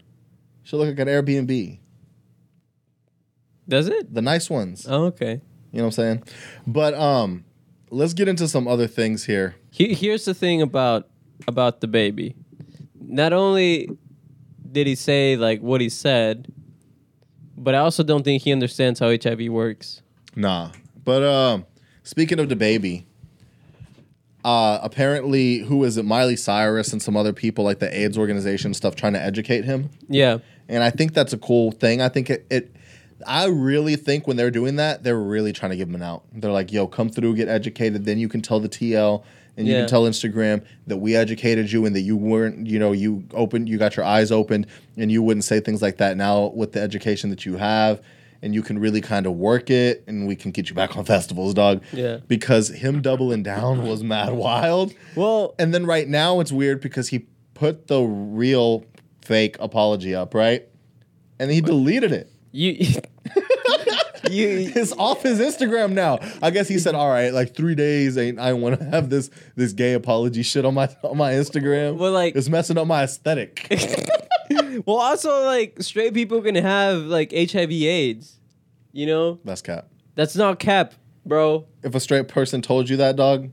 [0.62, 1.78] Should look like an Airbnb.
[3.68, 4.12] Does it?
[4.12, 4.86] The nice ones.
[4.88, 5.40] Oh, okay.
[5.72, 6.24] You know what I'm saying?
[6.66, 7.44] But um
[7.90, 9.56] let's get into some other things here.
[9.70, 11.08] He, here's the thing about
[11.48, 12.34] about DaBaby.
[13.00, 13.90] Not only
[14.70, 16.52] did he say like what he said,
[17.56, 20.02] but I also don't think he understands how HIV works.
[20.36, 20.70] Nah.
[21.04, 21.66] But um
[22.02, 23.04] speaking of DaBaby,
[24.44, 26.04] uh apparently who is it?
[26.04, 29.90] Miley Cyrus and some other people like the AIDS organization stuff trying to educate him.
[30.08, 30.38] Yeah.
[30.68, 32.00] And I think that's a cool thing.
[32.00, 32.74] I think it, it
[33.26, 36.24] I really think when they're doing that, they're really trying to give them an out.
[36.32, 39.22] They're like, yo, come through, get educated, then you can tell the TL
[39.56, 39.80] and you Yeah.
[39.80, 43.68] can tell Instagram that we educated you and that you weren't, you know, you opened,
[43.68, 46.80] you got your eyes opened and you wouldn't say things like that now with the
[46.80, 48.00] education that you have
[48.42, 51.04] and you can really kind of work it and we can get you back on
[51.14, 51.82] festivals, dog.
[51.92, 52.18] Yeah.
[52.28, 54.92] Because him doubling down was mad wild.
[55.14, 58.84] Well, And then right now it's weird because he put the real
[59.22, 60.66] fake apology up, right?
[61.38, 62.30] And he deleted it.
[62.50, 62.72] you
[64.30, 66.18] you It's off his Instagram now.
[66.40, 68.38] I guess he said, "All right, like three days ain't.
[68.38, 71.96] I want to have this this gay apology shit on my on my Instagram.
[71.96, 73.66] Well, like- it's messing up my aesthetic."
[74.86, 78.38] Well also like straight people can have like HIV AIDS.
[78.92, 79.40] You know?
[79.44, 79.88] That's cap.
[80.14, 81.66] That's not cap, bro.
[81.82, 83.50] If a straight person told you that, dog,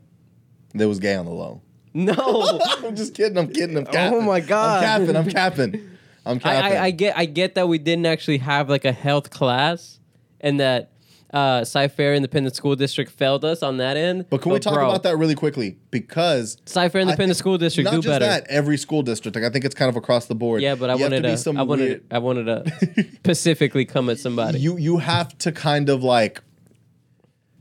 [0.74, 1.62] they was gay on the low.
[1.94, 2.14] No.
[2.84, 3.38] I'm just kidding.
[3.38, 3.78] I'm kidding.
[3.78, 4.20] I'm oh capping.
[4.20, 4.84] Oh my God.
[4.84, 5.16] I'm capping.
[5.16, 5.90] I'm capping.
[6.26, 6.78] I'm I, capping.
[6.78, 10.00] I, I get I get that we didn't actually have like a health class
[10.42, 10.92] and that
[11.34, 14.26] uh Cy-Fair Independent School District failed us on that end.
[14.30, 15.78] but can we talk bro, about that really quickly?
[15.92, 18.26] Because Cy-Fair Independent School District not do just better.
[18.26, 19.36] that, every school district.
[19.36, 20.62] Like I think it's kind of across the board.
[20.62, 23.86] Yeah, but I You wanted to be to, some I wanted I wanted to specifically
[23.86, 24.60] come at somebody.
[24.60, 26.42] you you have to kind of like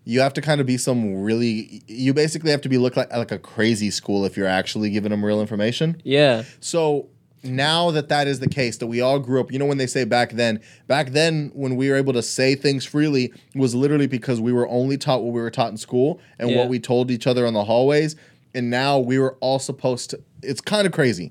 [0.04, 3.12] you have to kind of be some really you basically have to be look like
[3.12, 6.00] like a crazy school if you're actually giving them real information.
[6.04, 6.44] yeah.
[6.60, 7.08] So
[7.42, 9.86] now that that is the case, that we all grew up, you know, when they
[9.86, 14.06] say back then, back then when we were able to say things freely was literally
[14.06, 16.58] because we were only taught what we were taught in school and Yeah.
[16.58, 18.16] what we told each other on the hallways.
[18.54, 21.30] And now we were all supposed to, it's kind of crazy.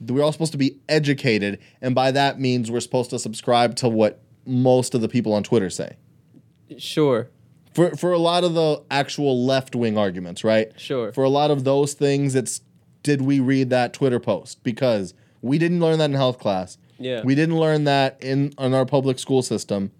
[0.00, 1.58] We're all supposed to be educated.
[1.80, 5.42] And by that means we're supposed to subscribe to what most of the people on
[5.42, 5.96] Twitter say.
[6.78, 7.30] Sure.
[7.72, 10.72] For, for a lot of the actual left wing arguments, right?
[10.78, 11.12] Sure.
[11.12, 12.60] For a lot of those things, it's
[13.06, 14.62] did we read that Twitter post?
[14.64, 16.76] Because we didn't learn that in health class.
[16.98, 17.22] Yeah.
[17.22, 19.92] We didn't learn that in, in our public school system.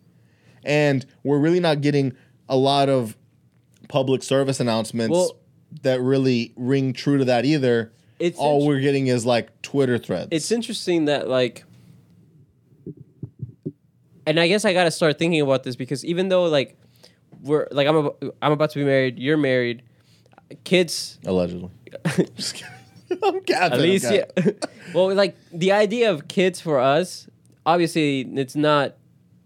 [0.64, 2.14] And we're really not getting
[2.48, 3.16] a lot of
[3.88, 5.36] public service announcements Well-
[5.82, 7.92] that really ring true to that either.
[8.18, 10.28] It's All int- we're getting is like Twitter threads.
[10.32, 11.62] it's interesting that like
[14.26, 16.76] and i guess i gotta start thinking about this because even though like
[17.42, 19.82] we're like i'm about, i'm about to be married you're married
[20.64, 21.70] kids allegedly.
[23.22, 24.24] I'm capping, at least yeah
[24.94, 27.28] well like the idea of kids for us
[27.64, 28.94] obviously it's not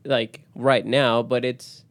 [0.04, 1.84] like right now but it's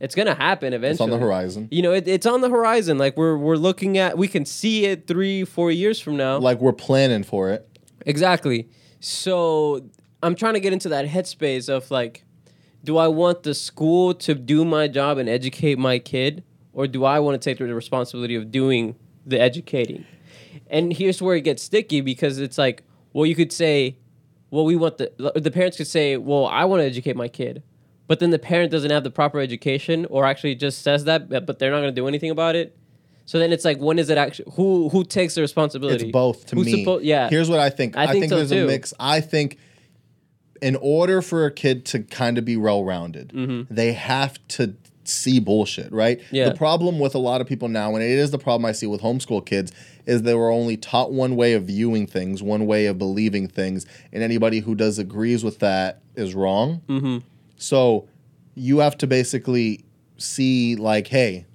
[0.00, 1.68] it's gonna happen eventually It's on the horizon.
[1.70, 4.86] you know it, it's on the horizon like we're we're looking at we can see
[4.86, 7.68] it three four years from now Like we're planning for it.
[8.04, 8.68] Exactly.
[8.98, 9.88] So
[10.22, 12.24] I'm trying to get into that headspace of like,
[12.84, 16.42] do I want the school to do my job and educate my kid,
[16.72, 20.04] or do I want to take the responsibility of doing the educating?
[20.72, 22.82] And here's where it gets sticky because it's like,
[23.12, 23.98] well, you could say,
[24.50, 27.62] well, we want the the parents could say, well, I want to educate my kid,
[28.08, 31.58] but then the parent doesn't have the proper education, or actually just says that, but
[31.58, 32.76] they're not going to do anything about it.
[33.24, 36.06] So then it's like, when is it actually who who takes the responsibility?
[36.06, 36.84] It's both to Who's me.
[36.84, 37.28] suppo- yeah.
[37.28, 37.96] Here's what I think.
[37.96, 38.64] I I think think, so there's too.
[38.64, 38.92] a mix.
[38.98, 39.58] I think
[40.60, 43.72] in order for a kid to kind of be well rounded, mm-hmm.
[43.74, 44.74] they have to
[45.04, 46.20] see bullshit, right?
[46.30, 46.48] Yeah.
[46.48, 48.86] The problem with a lot of people now, and it is the problem I see
[48.86, 49.72] with homeschool kids,
[50.06, 53.86] is they were only taught one way of viewing things, one way of believing things,
[54.12, 56.82] and anybody who does agrees with that is wrong.
[56.88, 57.18] Mm-hmm.
[57.56, 58.08] So
[58.54, 59.84] you have to basically
[60.18, 61.46] see like, hey,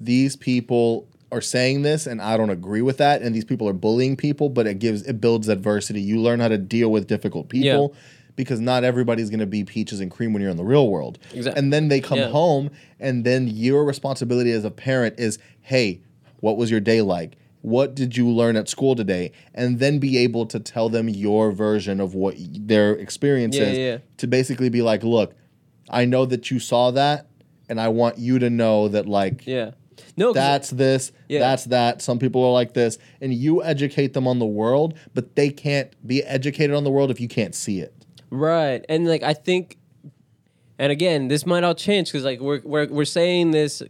[0.00, 3.72] these people are saying this and I don't agree with that and these people are
[3.72, 6.02] bullying people, but it gives it builds adversity.
[6.02, 7.94] You learn how to deal with difficult people
[8.36, 11.18] because not everybody's going to be peaches and cream when you're in the real world.
[11.34, 12.28] Exact- And then they come Yeah.
[12.30, 16.00] home and then your responsibility as a parent is, "Hey,
[16.40, 17.36] what was your day like?
[17.60, 21.52] What did you learn at school today?" And then be able to tell them your
[21.52, 23.98] version of what their experience Yeah, is yeah.
[24.16, 25.34] to basically be like, "Look,
[25.90, 27.26] I know that you saw that
[27.68, 29.72] and I want you to know that like Yeah.
[30.16, 31.38] No, that's this, Yeah.
[31.38, 32.02] that's that.
[32.02, 35.88] Some people are like this, and you educate them on the world, but they can't
[36.06, 37.94] be educated on the world if you can't see it.
[38.32, 38.84] Right.
[38.88, 39.78] And like I think,
[40.78, 43.82] and again, this might all change because like we're we're we're saying this.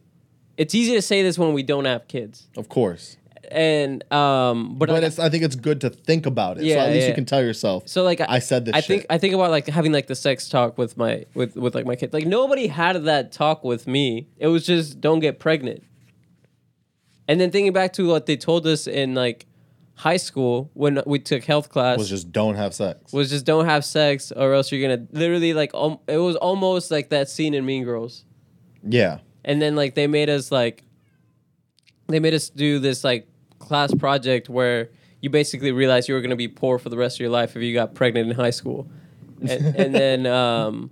[0.59, 3.17] It's easy to say this when we don't have kids, Of course,
[3.51, 5.19] and um, but, but it's.
[5.19, 6.61] I think it's good to think about it.
[6.61, 7.09] so Yeah, at least yeah.
[7.09, 7.89] you can tell yourself.
[7.89, 9.07] so like I said this I think.
[9.09, 11.97] I think about like having like the sex talk with my with with like my
[11.97, 12.13] kids.
[12.13, 14.27] Like nobody had that talk with me.
[14.39, 15.83] It was just don't get pregnant.
[17.29, 19.47] And then thinking back to what they told us in like
[20.03, 23.13] high school when we took health class was just don't have sex.
[23.13, 26.91] was just don't have sex or else you're gonna literally like um, it was almost
[26.91, 28.25] like that scene in Mean Girls,
[28.83, 30.83] yeah, and then like they made us like
[32.09, 36.35] they made us do this like class project where you basically realize you were gonna
[36.37, 38.89] be poor for the rest of your life if you got pregnant in high school,
[39.41, 40.91] and, and then um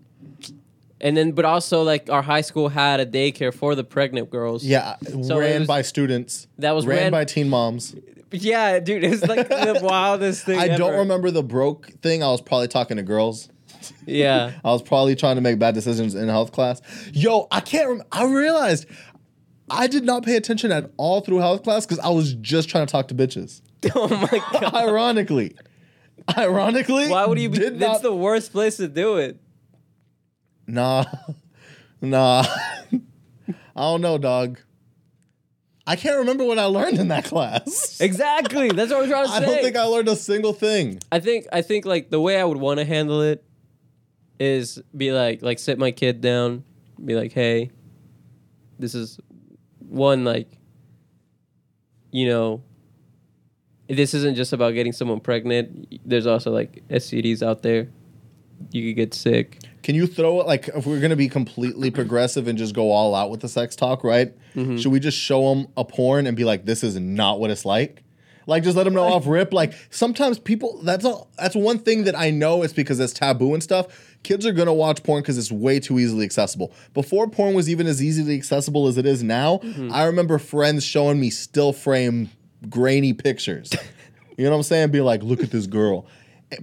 [1.00, 4.62] and then but also like our high school had a daycare for the pregnant girls.
[4.64, 4.96] yeah.
[5.22, 6.46] So ran was- by students.
[6.58, 7.96] That was ran, ran- by teen moms.
[8.32, 10.58] Yeah, dude, it's like the wildest thing.
[10.58, 12.22] I don't remember the broke thing.
[12.22, 13.48] I was probably talking to girls.
[14.06, 14.52] Yeah.
[14.64, 16.80] I was probably trying to make bad decisions in health class.
[17.12, 17.88] Yo, I can't.
[17.88, 18.86] Rem- I realized
[19.68, 22.86] I did not pay attention at all through health class because I was just trying
[22.86, 23.62] to talk to bitches.
[23.94, 24.74] oh my god.
[24.74, 25.56] Ironically,
[26.36, 27.58] ironically, Why would you be?
[27.58, 29.40] Did That's not, the worst place to do it.
[30.66, 31.04] nah,
[32.00, 32.44] nah.
[32.92, 34.60] I don't know, dog.
[35.90, 38.00] I can't remember what I learned in that class.
[38.00, 38.68] Exactly.
[38.68, 39.36] That's what I'm trying to say.
[39.38, 41.00] I don't think I learned a single thing.
[41.10, 43.44] I think I think like the way I would want to handle it
[44.38, 46.62] is be like like sit my kid down,
[47.04, 47.72] be like, hey,
[48.78, 49.18] this is
[49.80, 50.48] one like
[52.12, 52.62] you know
[53.88, 55.92] this isn't just about getting someone pregnant.
[56.04, 57.88] There's also like STDs out there.
[58.70, 59.58] You could get sick.
[59.90, 63.12] Can you throw it like if we're gonna be completely progressive and just go all
[63.12, 64.32] out with the sex talk, right?
[64.54, 64.76] Mm-hmm.
[64.76, 67.64] Should we just show them a porn and be like, "This is not what it's
[67.64, 68.04] like"?
[68.46, 69.52] Like, just let them know off rip.
[69.52, 73.52] Like, sometimes people that's all that's one thing that I know is because it's taboo
[73.52, 74.16] and stuff.
[74.22, 76.72] Kids are gonna watch porn because it's way too easily accessible.
[76.94, 79.92] Before porn was even as easily accessible as it is now, Mm-hmm.
[79.92, 82.30] I remember friends showing me still frame
[82.68, 83.72] grainy pictures.
[84.38, 84.90] You know what I'm saying?
[84.90, 86.06] Be like, look at this girl.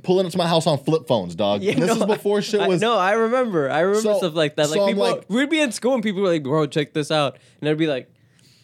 [0.03, 1.61] Pulling up to my house on flip phones, dog.
[1.63, 2.81] Yeah, And this no, is before shit I, was.
[2.81, 3.69] no, I remember.
[3.69, 4.69] I remember So- stuff like that.
[4.69, 7.09] Like so people, like- we'd be in school and people were like, "Bro, check this
[7.11, 8.09] out," and I'd be like,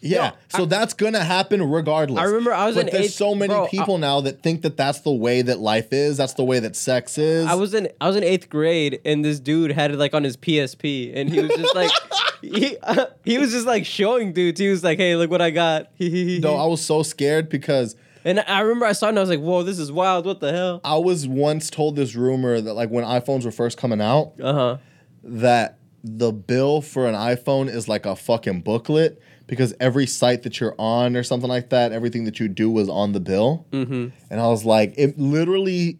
[0.06, 2.20] Yeah, Yo, so I- that's gonna happen regardless.
[2.20, 4.42] I remember I was but in there's eighth- so many bro, I- people now that
[4.42, 6.18] think that that's the way that life is.
[6.18, 7.46] That's the way that sex is.
[7.46, 10.22] I was in I was in eighth grade and this dude had it like on
[10.22, 11.90] his PSP and he was just like
[12.42, 12.76] he
[13.24, 14.60] he was just like showing dudes.
[14.60, 18.40] He was like, "Hey, look what I got." no, I was so scared because and
[18.46, 20.26] I remember I saw it and I was like, "Whoa, this is wild!
[20.26, 23.76] What the hell?" I was once told this rumor that like when iPhones were first
[23.78, 24.76] coming out, Uh huh.
[25.22, 30.60] that the bill for an iPhone is like a fucking booklet because every site that
[30.60, 33.66] you're on or something like that, everything that you do was on the bill.
[33.72, 34.08] Mm-hmm.
[34.30, 35.98] And I was like, it literally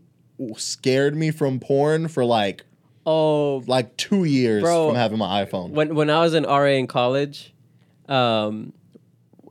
[0.57, 2.65] scared me from porn for like
[3.07, 5.71] Oh, like two years Bro, from having my iPhone.
[5.71, 7.53] when when I was in RA in college,
[8.09, 8.73] um,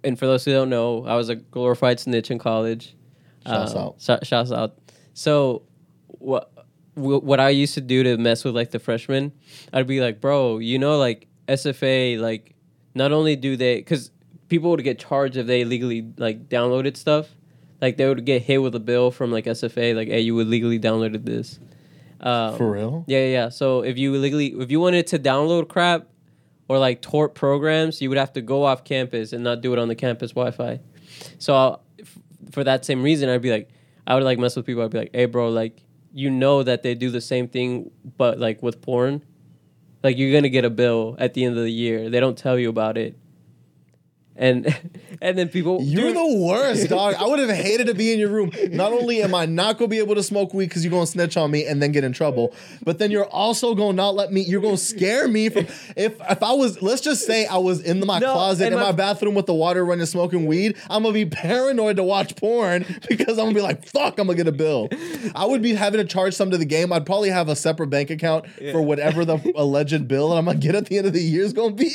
[0.04, 2.96] and for those who don't know, I was a glorified snitch in college.
[3.48, 3.96] Shouts Um, out.
[4.00, 4.78] sh- shouts out.
[5.14, 5.64] So,
[6.08, 6.52] what
[6.96, 9.32] wh- what I used to do to mess with like the freshmen,
[9.74, 12.56] I'd be like, bro, you know, like SFA, like
[12.96, 14.12] not only do they, because
[14.50, 17.28] people would get charged if they illegally like downloaded stuff,
[17.82, 20.80] like they would get hit with a bill from like SFA, like, hey, you illegally
[20.80, 21.60] downloaded this.
[22.22, 23.04] Um, for real?
[23.08, 23.50] yeah, yeah, yeah.
[23.50, 26.08] So if you illegally, if you wanted to download crap
[26.68, 29.80] or like torrent programs, you would have to go off campus and not do it
[29.80, 30.80] on the campus Wi-Fi.
[31.38, 32.18] So f-
[32.52, 33.70] for that same reason, I'd be like,
[34.08, 34.84] I would like mess with people.
[34.84, 35.84] I'd be like, hey, bro, like
[36.14, 39.24] you know that they do the same thing, but like with porn,
[40.04, 42.10] like you're gonna get a bill at the end of the year.
[42.10, 43.18] They don't tell you about it.
[44.36, 44.76] And
[45.22, 47.16] and then people You're dude, the worst, dog.
[47.16, 48.52] I would have hated to be in your room.
[48.72, 51.38] Not only am I not gonna be able to smoke weed because you're gonna snitch
[51.38, 52.54] on me and then get in trouble,
[52.84, 54.42] but then you're also gonna not let me.
[54.42, 56.82] You're gonna scare me from if if I was.
[56.82, 59.54] Let's just say I was in my No, closet in my- my, bathroom with the
[59.54, 60.78] water running, smoking weed.
[60.90, 64.36] I'm gonna be paranoid to watch porn because I'm gonna be like, fuck, I'm gonna
[64.36, 64.90] get a bill.
[65.36, 66.92] I would be having to charge some to the game.
[66.92, 70.58] I'd probably have a separate bank account for whatever the alleged bill that I'm gonna
[70.58, 71.94] get at the end of the year is gonna be.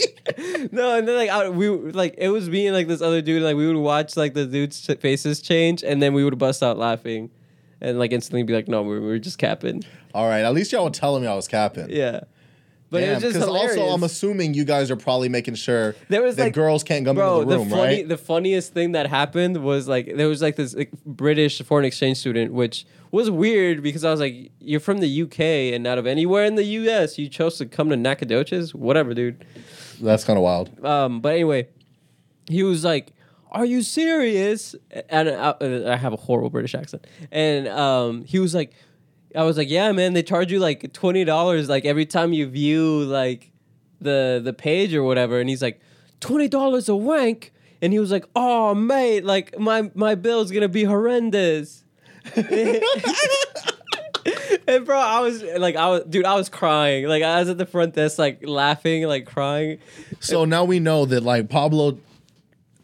[0.73, 3.43] No, and then like I, we like it was me and like this other dude.
[3.43, 6.79] Like we would watch like the dudes' faces change, and then we would bust out
[6.79, 7.31] laughing,
[7.81, 10.73] and like instantly be like, "No, we we were just capping." All right, at least
[10.73, 11.91] y'all were telling me I was capping.
[11.91, 12.21] Yeah,
[12.91, 13.77] but it was just hilarious.
[13.79, 17.05] also I'm assuming you guys are probably making sure There was, that like- girls can't
[17.05, 18.09] come Bro, into the the, room, funny, right?
[18.09, 22.17] the funniest thing that happened was like there was like this like, British foreign exchange
[22.19, 25.41] student, which was weird because I was like, "You're from the UK,
[25.75, 29.45] and out of anywhere in the US, you chose to come to Nacogdoches, whatever, dude."
[30.01, 30.85] That's kind of wild.
[30.85, 31.67] Um, but anyway,
[32.49, 33.13] he was like,
[33.51, 34.75] "Are you serious?"
[35.09, 35.55] And I,
[35.93, 38.73] I have a horrible British accent, and um, he was like,
[39.35, 42.47] "I was like, yeah, man, they charge you like twenty dollars like every time you
[42.47, 43.51] view like
[44.01, 45.81] the the page or whatever," and he's like,
[46.21, 50.69] 20 dollars a wank," and he was like, "Oh, mate, like my my bill's gonna
[50.69, 51.85] be horrendous."
[54.67, 57.07] And bro, I was like, I was, dude, I was crying.
[57.07, 59.79] Like, I was at the front desk, like laughing, like crying.
[60.21, 61.99] So now we know that like Pablo.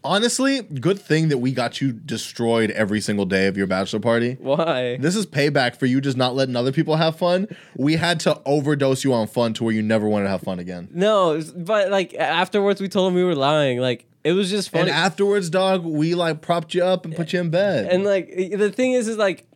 [0.04, 4.36] Honestly, good thing that we got you destroyed every single day of your bachelor party.
[4.38, 4.98] Why?
[4.98, 7.48] This is payback for you just not letting other people have fun.
[7.74, 10.58] We had to overdose you on fun to where you never wanted to have fun
[10.58, 10.88] again.
[10.92, 13.78] No, but like afterwards, we told him we were lying.
[13.80, 14.82] Like it was just fun.
[14.82, 17.86] And afterwards, dog, we like propped you up and put you in bed.
[17.90, 19.46] And, like the thing is, is like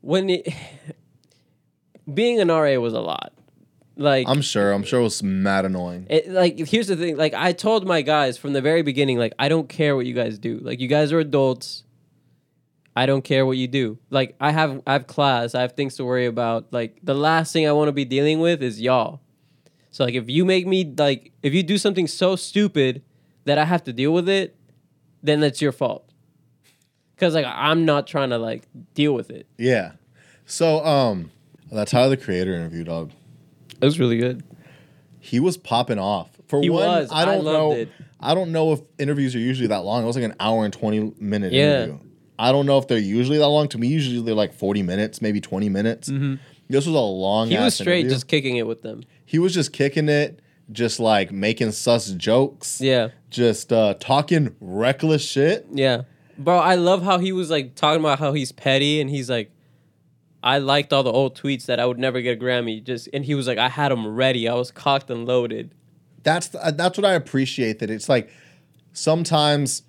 [0.00, 0.48] when it,
[2.12, 3.32] being an RA was a lot.
[4.00, 4.72] Like I'm sure.
[4.72, 6.06] I'm sure it was mad annoying.
[6.08, 7.18] it, like here's the thing.
[7.18, 10.14] Like I told my guys from the very beginning, like I don't care what you
[10.14, 10.58] guys do.
[10.62, 11.84] Like you guys are adults.
[12.96, 13.98] I don't care what you do.
[14.08, 15.54] Like I have I have class.
[15.54, 16.72] I have things to worry about.
[16.72, 19.20] Like the last thing I want to be dealing with is y'all.
[19.90, 23.02] So like if you make me like if you do something so stupid
[23.44, 24.56] that I have to deal with it,
[25.22, 26.10] then that's your fault.
[27.18, 28.62] Cause like I'm not trying to like
[28.94, 29.46] deal with it.
[29.58, 29.92] Yeah.
[30.46, 31.30] So um,
[31.70, 33.10] that's how the creator interview, dog.
[33.80, 34.42] It was really good.
[35.18, 36.30] he was popping off.
[36.48, 37.10] For He one, was.
[37.12, 37.72] I I don't loved know.
[37.72, 37.88] it.
[38.18, 40.02] I don't know if interviews are usually that long.
[40.02, 41.84] It was like an hour and twenty minute Yeah.
[41.84, 41.98] interview.
[42.38, 43.68] I don't know if they're usually that long.
[43.68, 46.08] To me, usually they're like forty minutes, maybe twenty minutes.
[46.08, 47.48] This was a long.
[47.48, 47.58] Mm-hmm.
[47.58, 49.02] He was straight just kicking it with them.
[49.26, 50.40] he was just kicking it,
[50.72, 52.80] just like making sus jokes.
[52.80, 53.08] Yeah.
[53.28, 55.66] Just uh, talking reckless shit.
[55.72, 56.02] Yeah.
[56.38, 59.50] Bro, I love how he was like talking about how he's petty and he's like
[60.42, 62.82] I liked all the old tweets that I would never get a Grammy.
[62.82, 64.48] Just and he was like, I had them ready.
[64.48, 65.74] I was cocked and loaded.
[66.22, 67.78] that's the, uh, that's what I appreciate.
[67.80, 68.30] That it's like
[68.92, 69.82] sometimes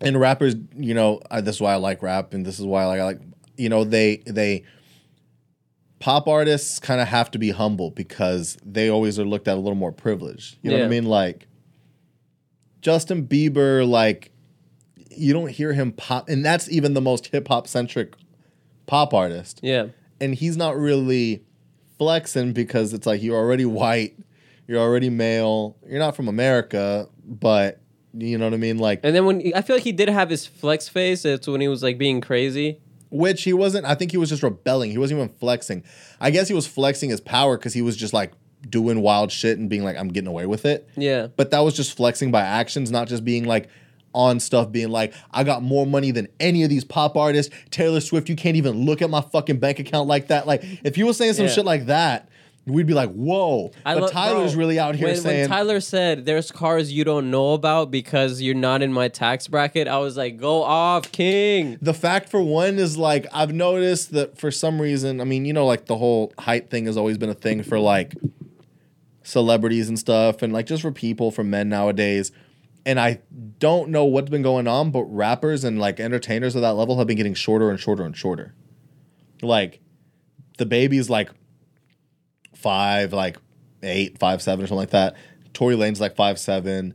[0.00, 2.82] in rappers, you know, I, this is why I like rap, and this is why
[2.82, 3.20] I like, I like
[3.56, 4.64] you know, they they
[6.00, 9.60] pop artists kind of have to be humble because they always are looked at a
[9.60, 10.58] little more privileged.
[10.62, 11.04] You know what I mean?
[11.06, 11.46] Like
[12.80, 14.32] Justin Bieber, like
[15.10, 18.14] you don't hear him pop, and that's even the most hip hop centric
[18.86, 19.60] pop artist.
[19.62, 19.86] Yeah.
[20.20, 21.42] and he's not really
[21.98, 24.16] flexing because it's like you're already white,
[24.66, 27.80] you're already male, you're not from America, but
[28.14, 30.28] you know what I mean, like And then when I feel like he did have
[30.30, 32.78] his flex face, it's when he was like being crazy.
[33.10, 33.86] which he wasn't.
[33.86, 34.90] I think he was just rebelling.
[34.90, 35.82] He wasn't even flexing.
[36.20, 38.32] I guess he was flexing his power because he was just like
[38.68, 40.88] doing wild shit and being like, I'm getting away with it.
[40.96, 41.28] Yeah.
[41.36, 43.68] But that was just flexing by actions, not just being like
[44.14, 47.54] on stuff, being like, I got more money than any of these pop artists.
[47.70, 50.46] Taylor Swift, you can't even look at my fucking bank account like that.
[50.46, 51.52] Like, if you were saying some Yeah.
[51.52, 52.28] shit like that,
[52.64, 53.72] we'd be like, whoa.
[53.84, 56.92] I but lo- Tyler's bro, really out here when, saying, when Tyler said there's cars
[56.92, 60.62] you don't know about because you're not in my tax bracket, I was like, go
[60.62, 61.76] off, King.
[61.82, 65.52] the fact for one is like, I've noticed that for some reason, I mean, you
[65.52, 68.14] know, like the whole height thing has always been a thing for like
[69.24, 72.32] celebrities and stuff, and like just for people, for men nowadays.
[72.84, 73.20] And I
[73.58, 77.06] don't know what's been going on, but rappers and like entertainers of that level have
[77.06, 78.54] been getting shorter and shorter and shorter.
[79.40, 79.80] Like
[80.58, 81.30] DaBaby's like
[82.54, 83.36] five, like
[83.82, 85.14] eight, five, seven, or something like that.
[85.52, 86.94] Tory Lanez like five, seven.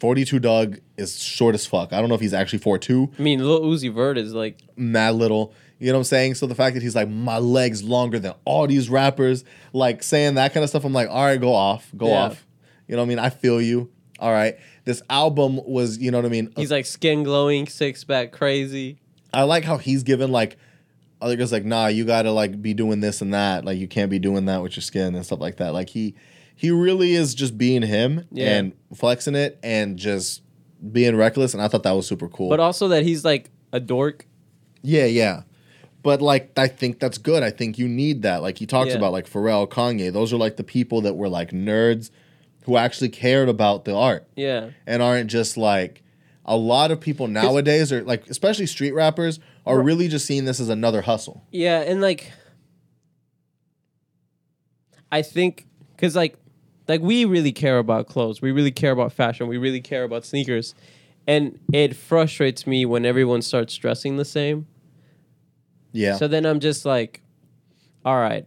[0.00, 1.92] 42 Dugg is short as fuck.
[1.92, 5.14] I don't know if he's actually 4'2, I mean, Lil Uzi Vert is like, mad
[5.16, 5.52] little.
[5.78, 6.34] You know what I'm saying?
[6.36, 10.34] So the fact that he's like, my leg's longer than all these rappers, like saying
[10.36, 12.14] that kind of stuff, I'm like, all right, go off, go Yeah.
[12.24, 12.46] off.
[12.88, 13.18] You know what I mean?
[13.18, 13.90] I feel you.
[14.20, 14.56] All right.
[14.84, 16.52] This album was, you know what I mean?
[16.56, 18.98] he's like skin glowing, six pack, crazy.
[19.32, 20.56] I like how he's given like
[21.20, 23.64] other guys like, nah, you gotta like be doing this and that.
[23.64, 25.72] Like you can't be doing that with your skin and stuff like that.
[25.72, 26.14] Like he
[26.56, 28.58] he really is just being him Yeah.
[28.58, 30.42] and flexing it and just
[30.92, 31.54] being reckless.
[31.54, 32.48] And I thought that was super cool.
[32.50, 34.26] But also that he's like a dork.
[34.82, 35.42] Yeah, yeah.
[36.02, 37.42] But like I think that's good.
[37.42, 38.42] I think you need that.
[38.42, 38.96] Like he talks Yeah.
[38.96, 40.12] about like Pharrell, Kanye.
[40.12, 42.10] Those are like the people that were like nerds
[42.64, 44.70] who actually cared about the art Yeah.
[44.86, 46.02] and aren't just like
[46.44, 49.84] a lot of people nowadays are like especially street rappers are Right.
[49.86, 51.44] really just seeing this as another hustle.
[51.50, 52.32] Yeah, and like
[55.12, 56.36] I think cuz like
[56.88, 58.40] like we really care about clothes.
[58.42, 59.46] We really care about fashion.
[59.48, 60.74] We really care about sneakers.
[61.26, 64.66] And it frustrates me when everyone starts dressing the same.
[65.92, 66.16] Yeah.
[66.16, 67.22] So then I'm just like
[68.04, 68.46] all right.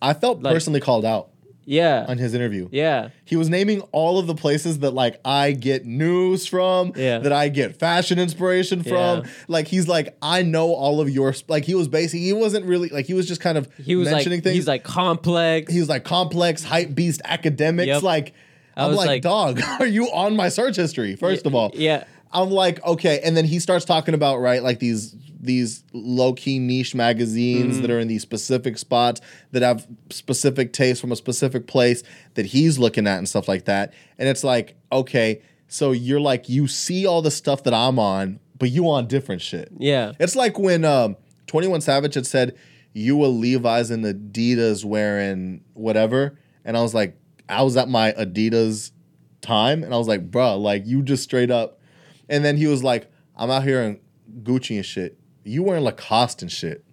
[0.00, 1.28] I felt like- personally called out
[1.64, 2.04] Yeah.
[2.08, 2.68] on his interview.
[2.72, 3.10] Yeah.
[3.24, 7.18] He was naming all of the places that like I get news from, Yeah.
[7.18, 8.92] that I get fashion inspiration from.
[9.24, 9.30] Yeah.
[9.48, 12.88] Like he's like, I know all of your like he was basically he wasn't really
[12.88, 14.56] like he was just kind of He was like mentioning things.
[14.56, 15.72] he's like complex.
[15.72, 17.86] he was like complex, Hypebeast, academics.
[17.86, 18.02] Yep.
[18.02, 18.34] Like
[18.76, 21.16] I I'm was like, like- dog, are you on my search history?
[21.16, 22.04] First of all, yeah.
[22.32, 26.58] I'm like, okay, and then he starts talking about right, like these these low key
[26.58, 27.82] niche magazines Mm-hmm.
[27.82, 29.20] that are in these specific spots
[29.50, 32.02] that have specific tastes from a specific place
[32.34, 33.92] that he's looking at and stuff like that.
[34.18, 38.38] And it's like, okay, so you're like, you see all the stuff that I'm on,
[38.58, 39.70] but you on different shit.
[39.78, 40.12] Yeah.
[40.20, 41.16] It's like when um,
[41.48, 42.56] 21 Savage had said,
[42.92, 46.38] You a Levi's and Adidas wearing whatever.
[46.64, 47.18] And I was like,
[47.48, 48.92] I was at my Adidas
[49.40, 49.82] time.
[49.82, 51.80] And I was like, Bruh, like you just straight up.
[52.28, 53.98] And then he was like, I'm out here in
[54.44, 55.18] Gucci and shit.
[55.44, 56.84] You wearing Lacoste and shit.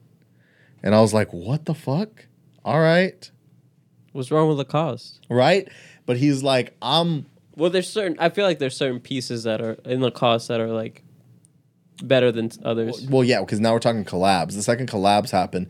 [0.82, 2.26] And I was like, What the fuck?
[2.66, 3.30] All right.
[4.12, 5.20] What's wrong with Lacoste?
[5.30, 5.68] Right.
[6.06, 7.26] But he's like, I'm
[7.56, 10.68] Well, there's certain I feel like there's certain pieces that are in Lacoste that are
[10.72, 11.04] like
[12.02, 13.06] better than others.
[13.10, 14.54] well, yeah, because now we're talking collabs.
[14.54, 15.68] The second collabs happen,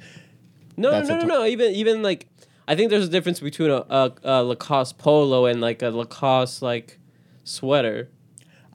[0.78, 1.46] No, no, no, no, t- no.
[1.46, 2.28] Even even like
[2.68, 6.62] I think there's a difference between a, a, a Lacoste polo and like a Lacoste
[6.62, 7.00] like
[7.44, 8.10] sweater.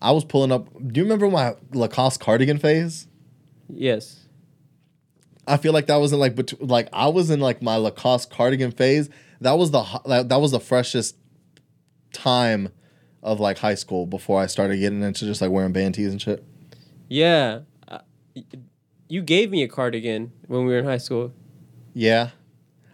[0.02, 0.68] I was pulling up.
[0.74, 3.06] Do you remember my Lacoste cardigan phase?
[3.68, 4.20] Yes.
[5.46, 8.30] I feel like that was in like bet- like I was in like my Lacoste
[8.30, 9.08] cardigan phase.
[9.40, 11.16] That was the ho- that, that was the freshest
[12.12, 12.70] time
[13.22, 16.20] of like high school before I started getting into just like wearing band tees and
[16.20, 16.44] shit.
[17.08, 17.60] Yeah.
[17.86, 17.98] Uh,
[19.08, 21.32] you gave me a cardigan when we were in high school.
[21.92, 22.30] Yeah.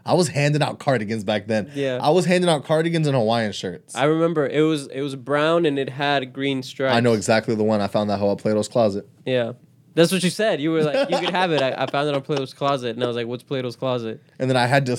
[0.05, 1.71] I was handing out cardigans back then.
[1.75, 1.99] Yeah.
[2.01, 3.95] I was handing out cardigans and Hawaiian shirts.
[3.95, 6.97] I remember it was it was brown and it had green stripes.
[6.97, 9.09] I know exactly the one I found that hoe at Plato's closet.
[9.25, 9.53] Yeah.
[9.95, 10.61] That's what you said.
[10.61, 11.62] You were like, you could have it.
[11.62, 14.49] I, I found it on Plato's closet, and I was like, "What's Plato's closet?" And
[14.49, 14.99] then I had to,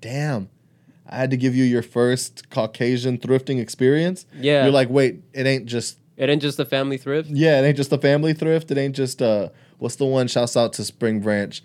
[0.00, 0.50] damn,
[1.08, 4.26] I had to give you your first Caucasian thrifting experience.
[4.38, 4.64] Yeah.
[4.64, 7.30] You're like, wait, it ain't just It ain't just a family thrift.
[7.30, 8.70] Yeah, it ain't just the family thrift.
[8.70, 11.62] It ain't just uh what's the one shouts out to Spring Branch.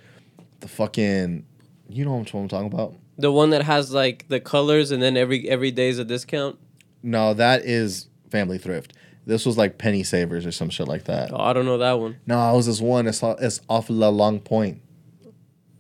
[0.59, 1.45] The fucking
[1.89, 2.93] you know what I'm talking about?
[3.17, 6.57] The one that has like the colors, and then every every day is a discount.
[7.03, 8.93] No, that is family thrift.
[9.25, 11.31] This was like penny savers or some shit like that.
[11.31, 12.17] Oh, I don't know that one.
[12.25, 13.05] No, it was this one.
[13.07, 14.81] It's off, it's off La Long Point.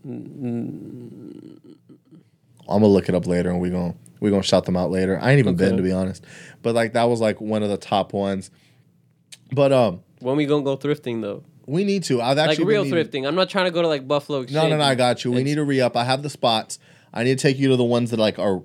[0.07, 1.59] Mm.
[2.69, 5.19] I'm gonna look it up later, and we gonna we gonna shout them out later.
[5.21, 6.23] I ain't even been to be honest,
[6.61, 8.51] but like that was like one of the top ones.
[9.51, 11.43] But um, When we gonna go thrifting though?
[11.67, 12.21] We need to.
[12.21, 13.27] I've actually Like real needing- thrifting.
[13.27, 14.63] I'm not trying to go to like Buffalo Exchange.
[14.63, 14.83] No, no, no.
[14.83, 15.31] I got you.
[15.31, 15.95] We It's- need to re up.
[15.97, 16.79] I have the spots.
[17.13, 18.61] I need to take you to the ones that like are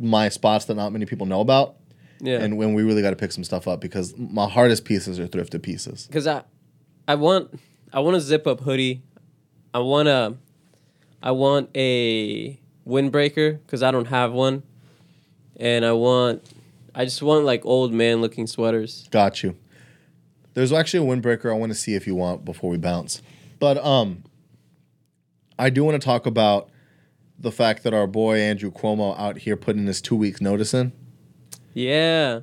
[0.00, 1.76] my spots that not many people know about.
[2.20, 2.38] Yeah.
[2.40, 5.26] And when we really got to pick some stuff up because my hardest pieces are
[5.26, 6.06] thrifted pieces.
[6.06, 6.42] because I,
[7.08, 7.58] I want,
[7.92, 9.02] I want a zip up hoodie.
[9.72, 10.36] I want a,
[11.22, 14.62] I want a windbreaker because I don't have one,
[15.56, 16.42] and I want,
[16.94, 19.06] I just want like old man looking sweaters.
[19.10, 19.56] Got you.
[20.54, 23.22] There's actually a windbreaker I want to see if you want before we bounce.
[23.60, 24.24] But um
[25.58, 26.70] I do want to talk about
[27.38, 30.92] the fact that our boy Andrew Cuomo out here putting his two weeks notice in.
[31.74, 32.40] Yeah,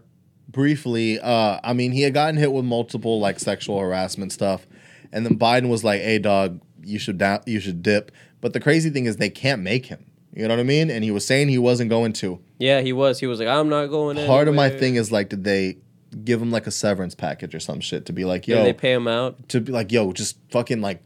[0.50, 4.66] Briefly, uh I mean he had gotten hit with multiple like sexual harassment stuff
[5.12, 8.12] and then Biden was like, "Hey dog, you should da- you should dip."
[8.42, 10.06] But the crazy thing is they can't make him.
[10.34, 10.90] You know what I mean?
[10.92, 12.40] And he was saying he wasn't going to.
[12.60, 13.20] yeah, he was.
[13.20, 14.24] He was like, I'm not going.
[14.28, 15.78] Part of my thing is like did they
[16.24, 18.74] give him like a severance package or some shit to be like, Did "Yo, they
[18.74, 19.50] pay him out?
[19.50, 21.02] to be like, yo, just fucking like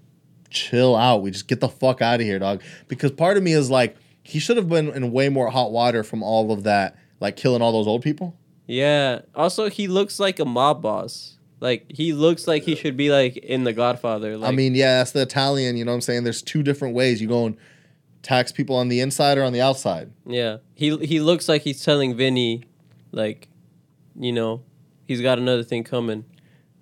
[0.50, 1.22] chill out.
[1.24, 2.62] We just get the fuck out of here, dog.
[2.88, 6.04] Because part of me is like, he should have been in way more hot water
[6.04, 8.36] from all of that, like killing all those old people.
[8.68, 9.22] Yeah.
[9.34, 11.38] Also, he looks like a mob boss.
[11.62, 14.36] Like he looks like he should be like in The Godfather.
[14.36, 16.24] Like, I mean, yeah, that's the Italian, you know what I'm saying?
[16.24, 17.22] There's two different ways.
[17.22, 17.56] You go and
[18.24, 20.12] tax people on the inside or on the outside.
[20.26, 22.64] Yeah, he he looks like he's telling Vinny,
[23.12, 23.48] like,
[24.20, 24.64] you know,
[25.08, 26.26] he's got another thing coming.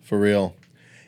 [0.02, 0.56] For real.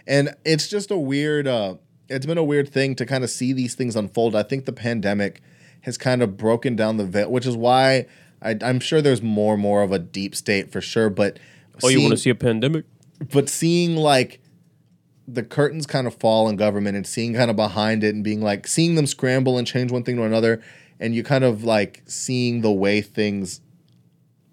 [0.05, 1.75] And it's just a weird uh
[2.09, 4.35] it's been a weird thing to kind of see these things unfold.
[4.35, 5.41] I think the pandemic
[5.81, 8.05] has kind of broken down the veil, which is why
[8.41, 11.09] I, I'm sure there's more and more of a deep state for sure.
[11.09, 11.39] But
[11.83, 12.85] oh, seeing- you want to see a pandemic?
[13.31, 14.39] but seeing like
[15.27, 18.41] the curtains kind of fall in government and seeing kind of behind it and being
[18.41, 20.61] like seeing them scramble and change one thing to another
[20.99, 23.61] and you kind of like seeing the way things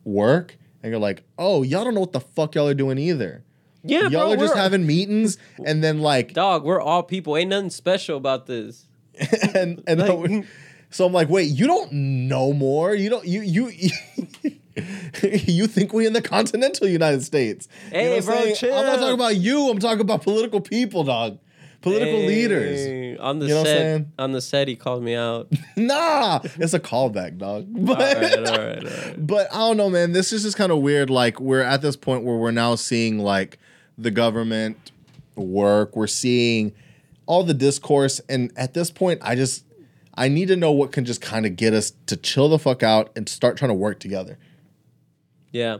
[0.05, 3.43] work and you're like oh y'all don't know what the fuck y'all are doing either
[3.83, 6.65] Yeah, y'all bro, are just having meetings and then like dog.
[6.65, 7.37] We're all people.
[7.37, 8.87] Ain't nothing special about this.
[9.55, 10.45] and and Like-
[10.91, 12.95] so I'm like, wait, you don't know more.
[12.95, 13.71] You don't you you
[15.23, 17.69] you think we in the continental United States?
[17.87, 18.75] You know Hey, what I'm bro, chill.
[18.75, 19.71] I'm not talking about you.
[19.71, 21.39] I'm talking about political people, dog.
[21.81, 23.19] Political leaders.
[23.21, 24.07] On the You know set.
[24.19, 25.49] On the set, he called me out.
[25.77, 27.67] Nah, it's a callback, dog.
[27.73, 29.27] But, right, all right, all right.
[29.27, 30.13] but I don't know, man.
[30.13, 31.09] This is just kind of weird.
[31.09, 33.59] Like we're at this point where we're now seeing like
[33.97, 34.91] the government
[35.37, 35.95] work.
[35.95, 36.73] We're seeing
[37.27, 39.65] all the discourse, and at this point, I just
[40.19, 42.83] I need to know what can just kind of get us to chill the fuck
[42.83, 44.37] out and start trying to work together.
[45.53, 45.79] Yeah,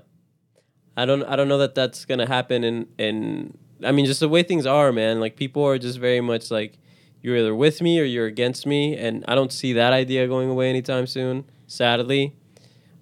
[0.97, 1.25] I don't.
[1.25, 2.63] I don't know that that's gonna happen.
[2.63, 5.19] In in, I mean, just the way things are, man.
[5.19, 6.79] Like people are just very much like
[7.21, 10.49] you're either with me or you're against me, and I don't see that idea going
[10.49, 11.45] away anytime soon.
[11.67, 12.37] Sadly,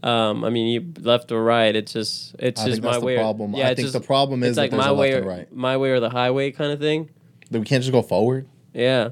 [0.02, 1.76] um, I mean, you left or right.
[1.76, 3.16] It's just it's I just my that's the way.
[3.16, 3.54] or- problem.
[3.54, 5.52] Yeah, I think just, the problem is it's like my way and or right.
[5.52, 7.10] my way or the highway kind of thing.
[7.50, 8.48] That we can't just go forward.
[8.72, 9.10] Yeah,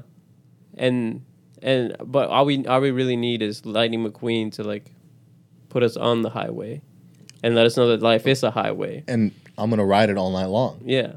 [0.73, 1.21] and
[1.61, 4.91] and but all we all we really need is Lightning McQueen to like
[5.69, 6.81] put us on the highway,
[7.43, 9.03] and let us know that life is a highway.
[9.07, 10.81] And I'm gonna ride it all night long.
[10.85, 11.13] Yeah.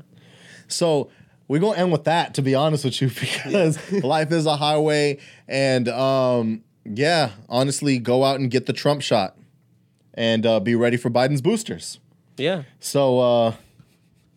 [0.69, 1.11] So
[1.49, 5.19] we're gonna end with that, to be honest with you, because life is a highway,
[5.47, 9.37] and um, yeah, honestly, go out and get the Trump shot,
[10.15, 11.99] and uh, be ready for Biden's boosters.
[12.37, 12.63] Yeah.
[12.81, 13.53] So uh,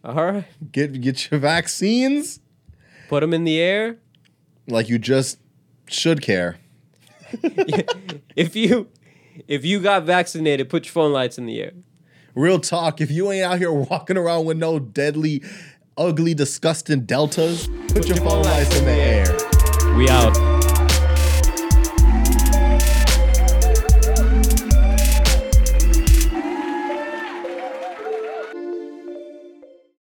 [0.04, 0.46] All right.
[0.72, 2.40] get get your vaccines,
[3.10, 3.98] Put them in the air.
[4.68, 5.38] like you just
[5.92, 6.58] should care.
[8.36, 8.88] If you
[9.48, 11.74] if you got vaccinated, put your phone lights in the air.
[12.36, 13.02] Real talk.
[13.02, 15.44] If you ain't out here walking around with no deadly,
[15.98, 19.98] ugly, disgusting deltas, put, your phone lights in the air.
[19.98, 20.51] We out.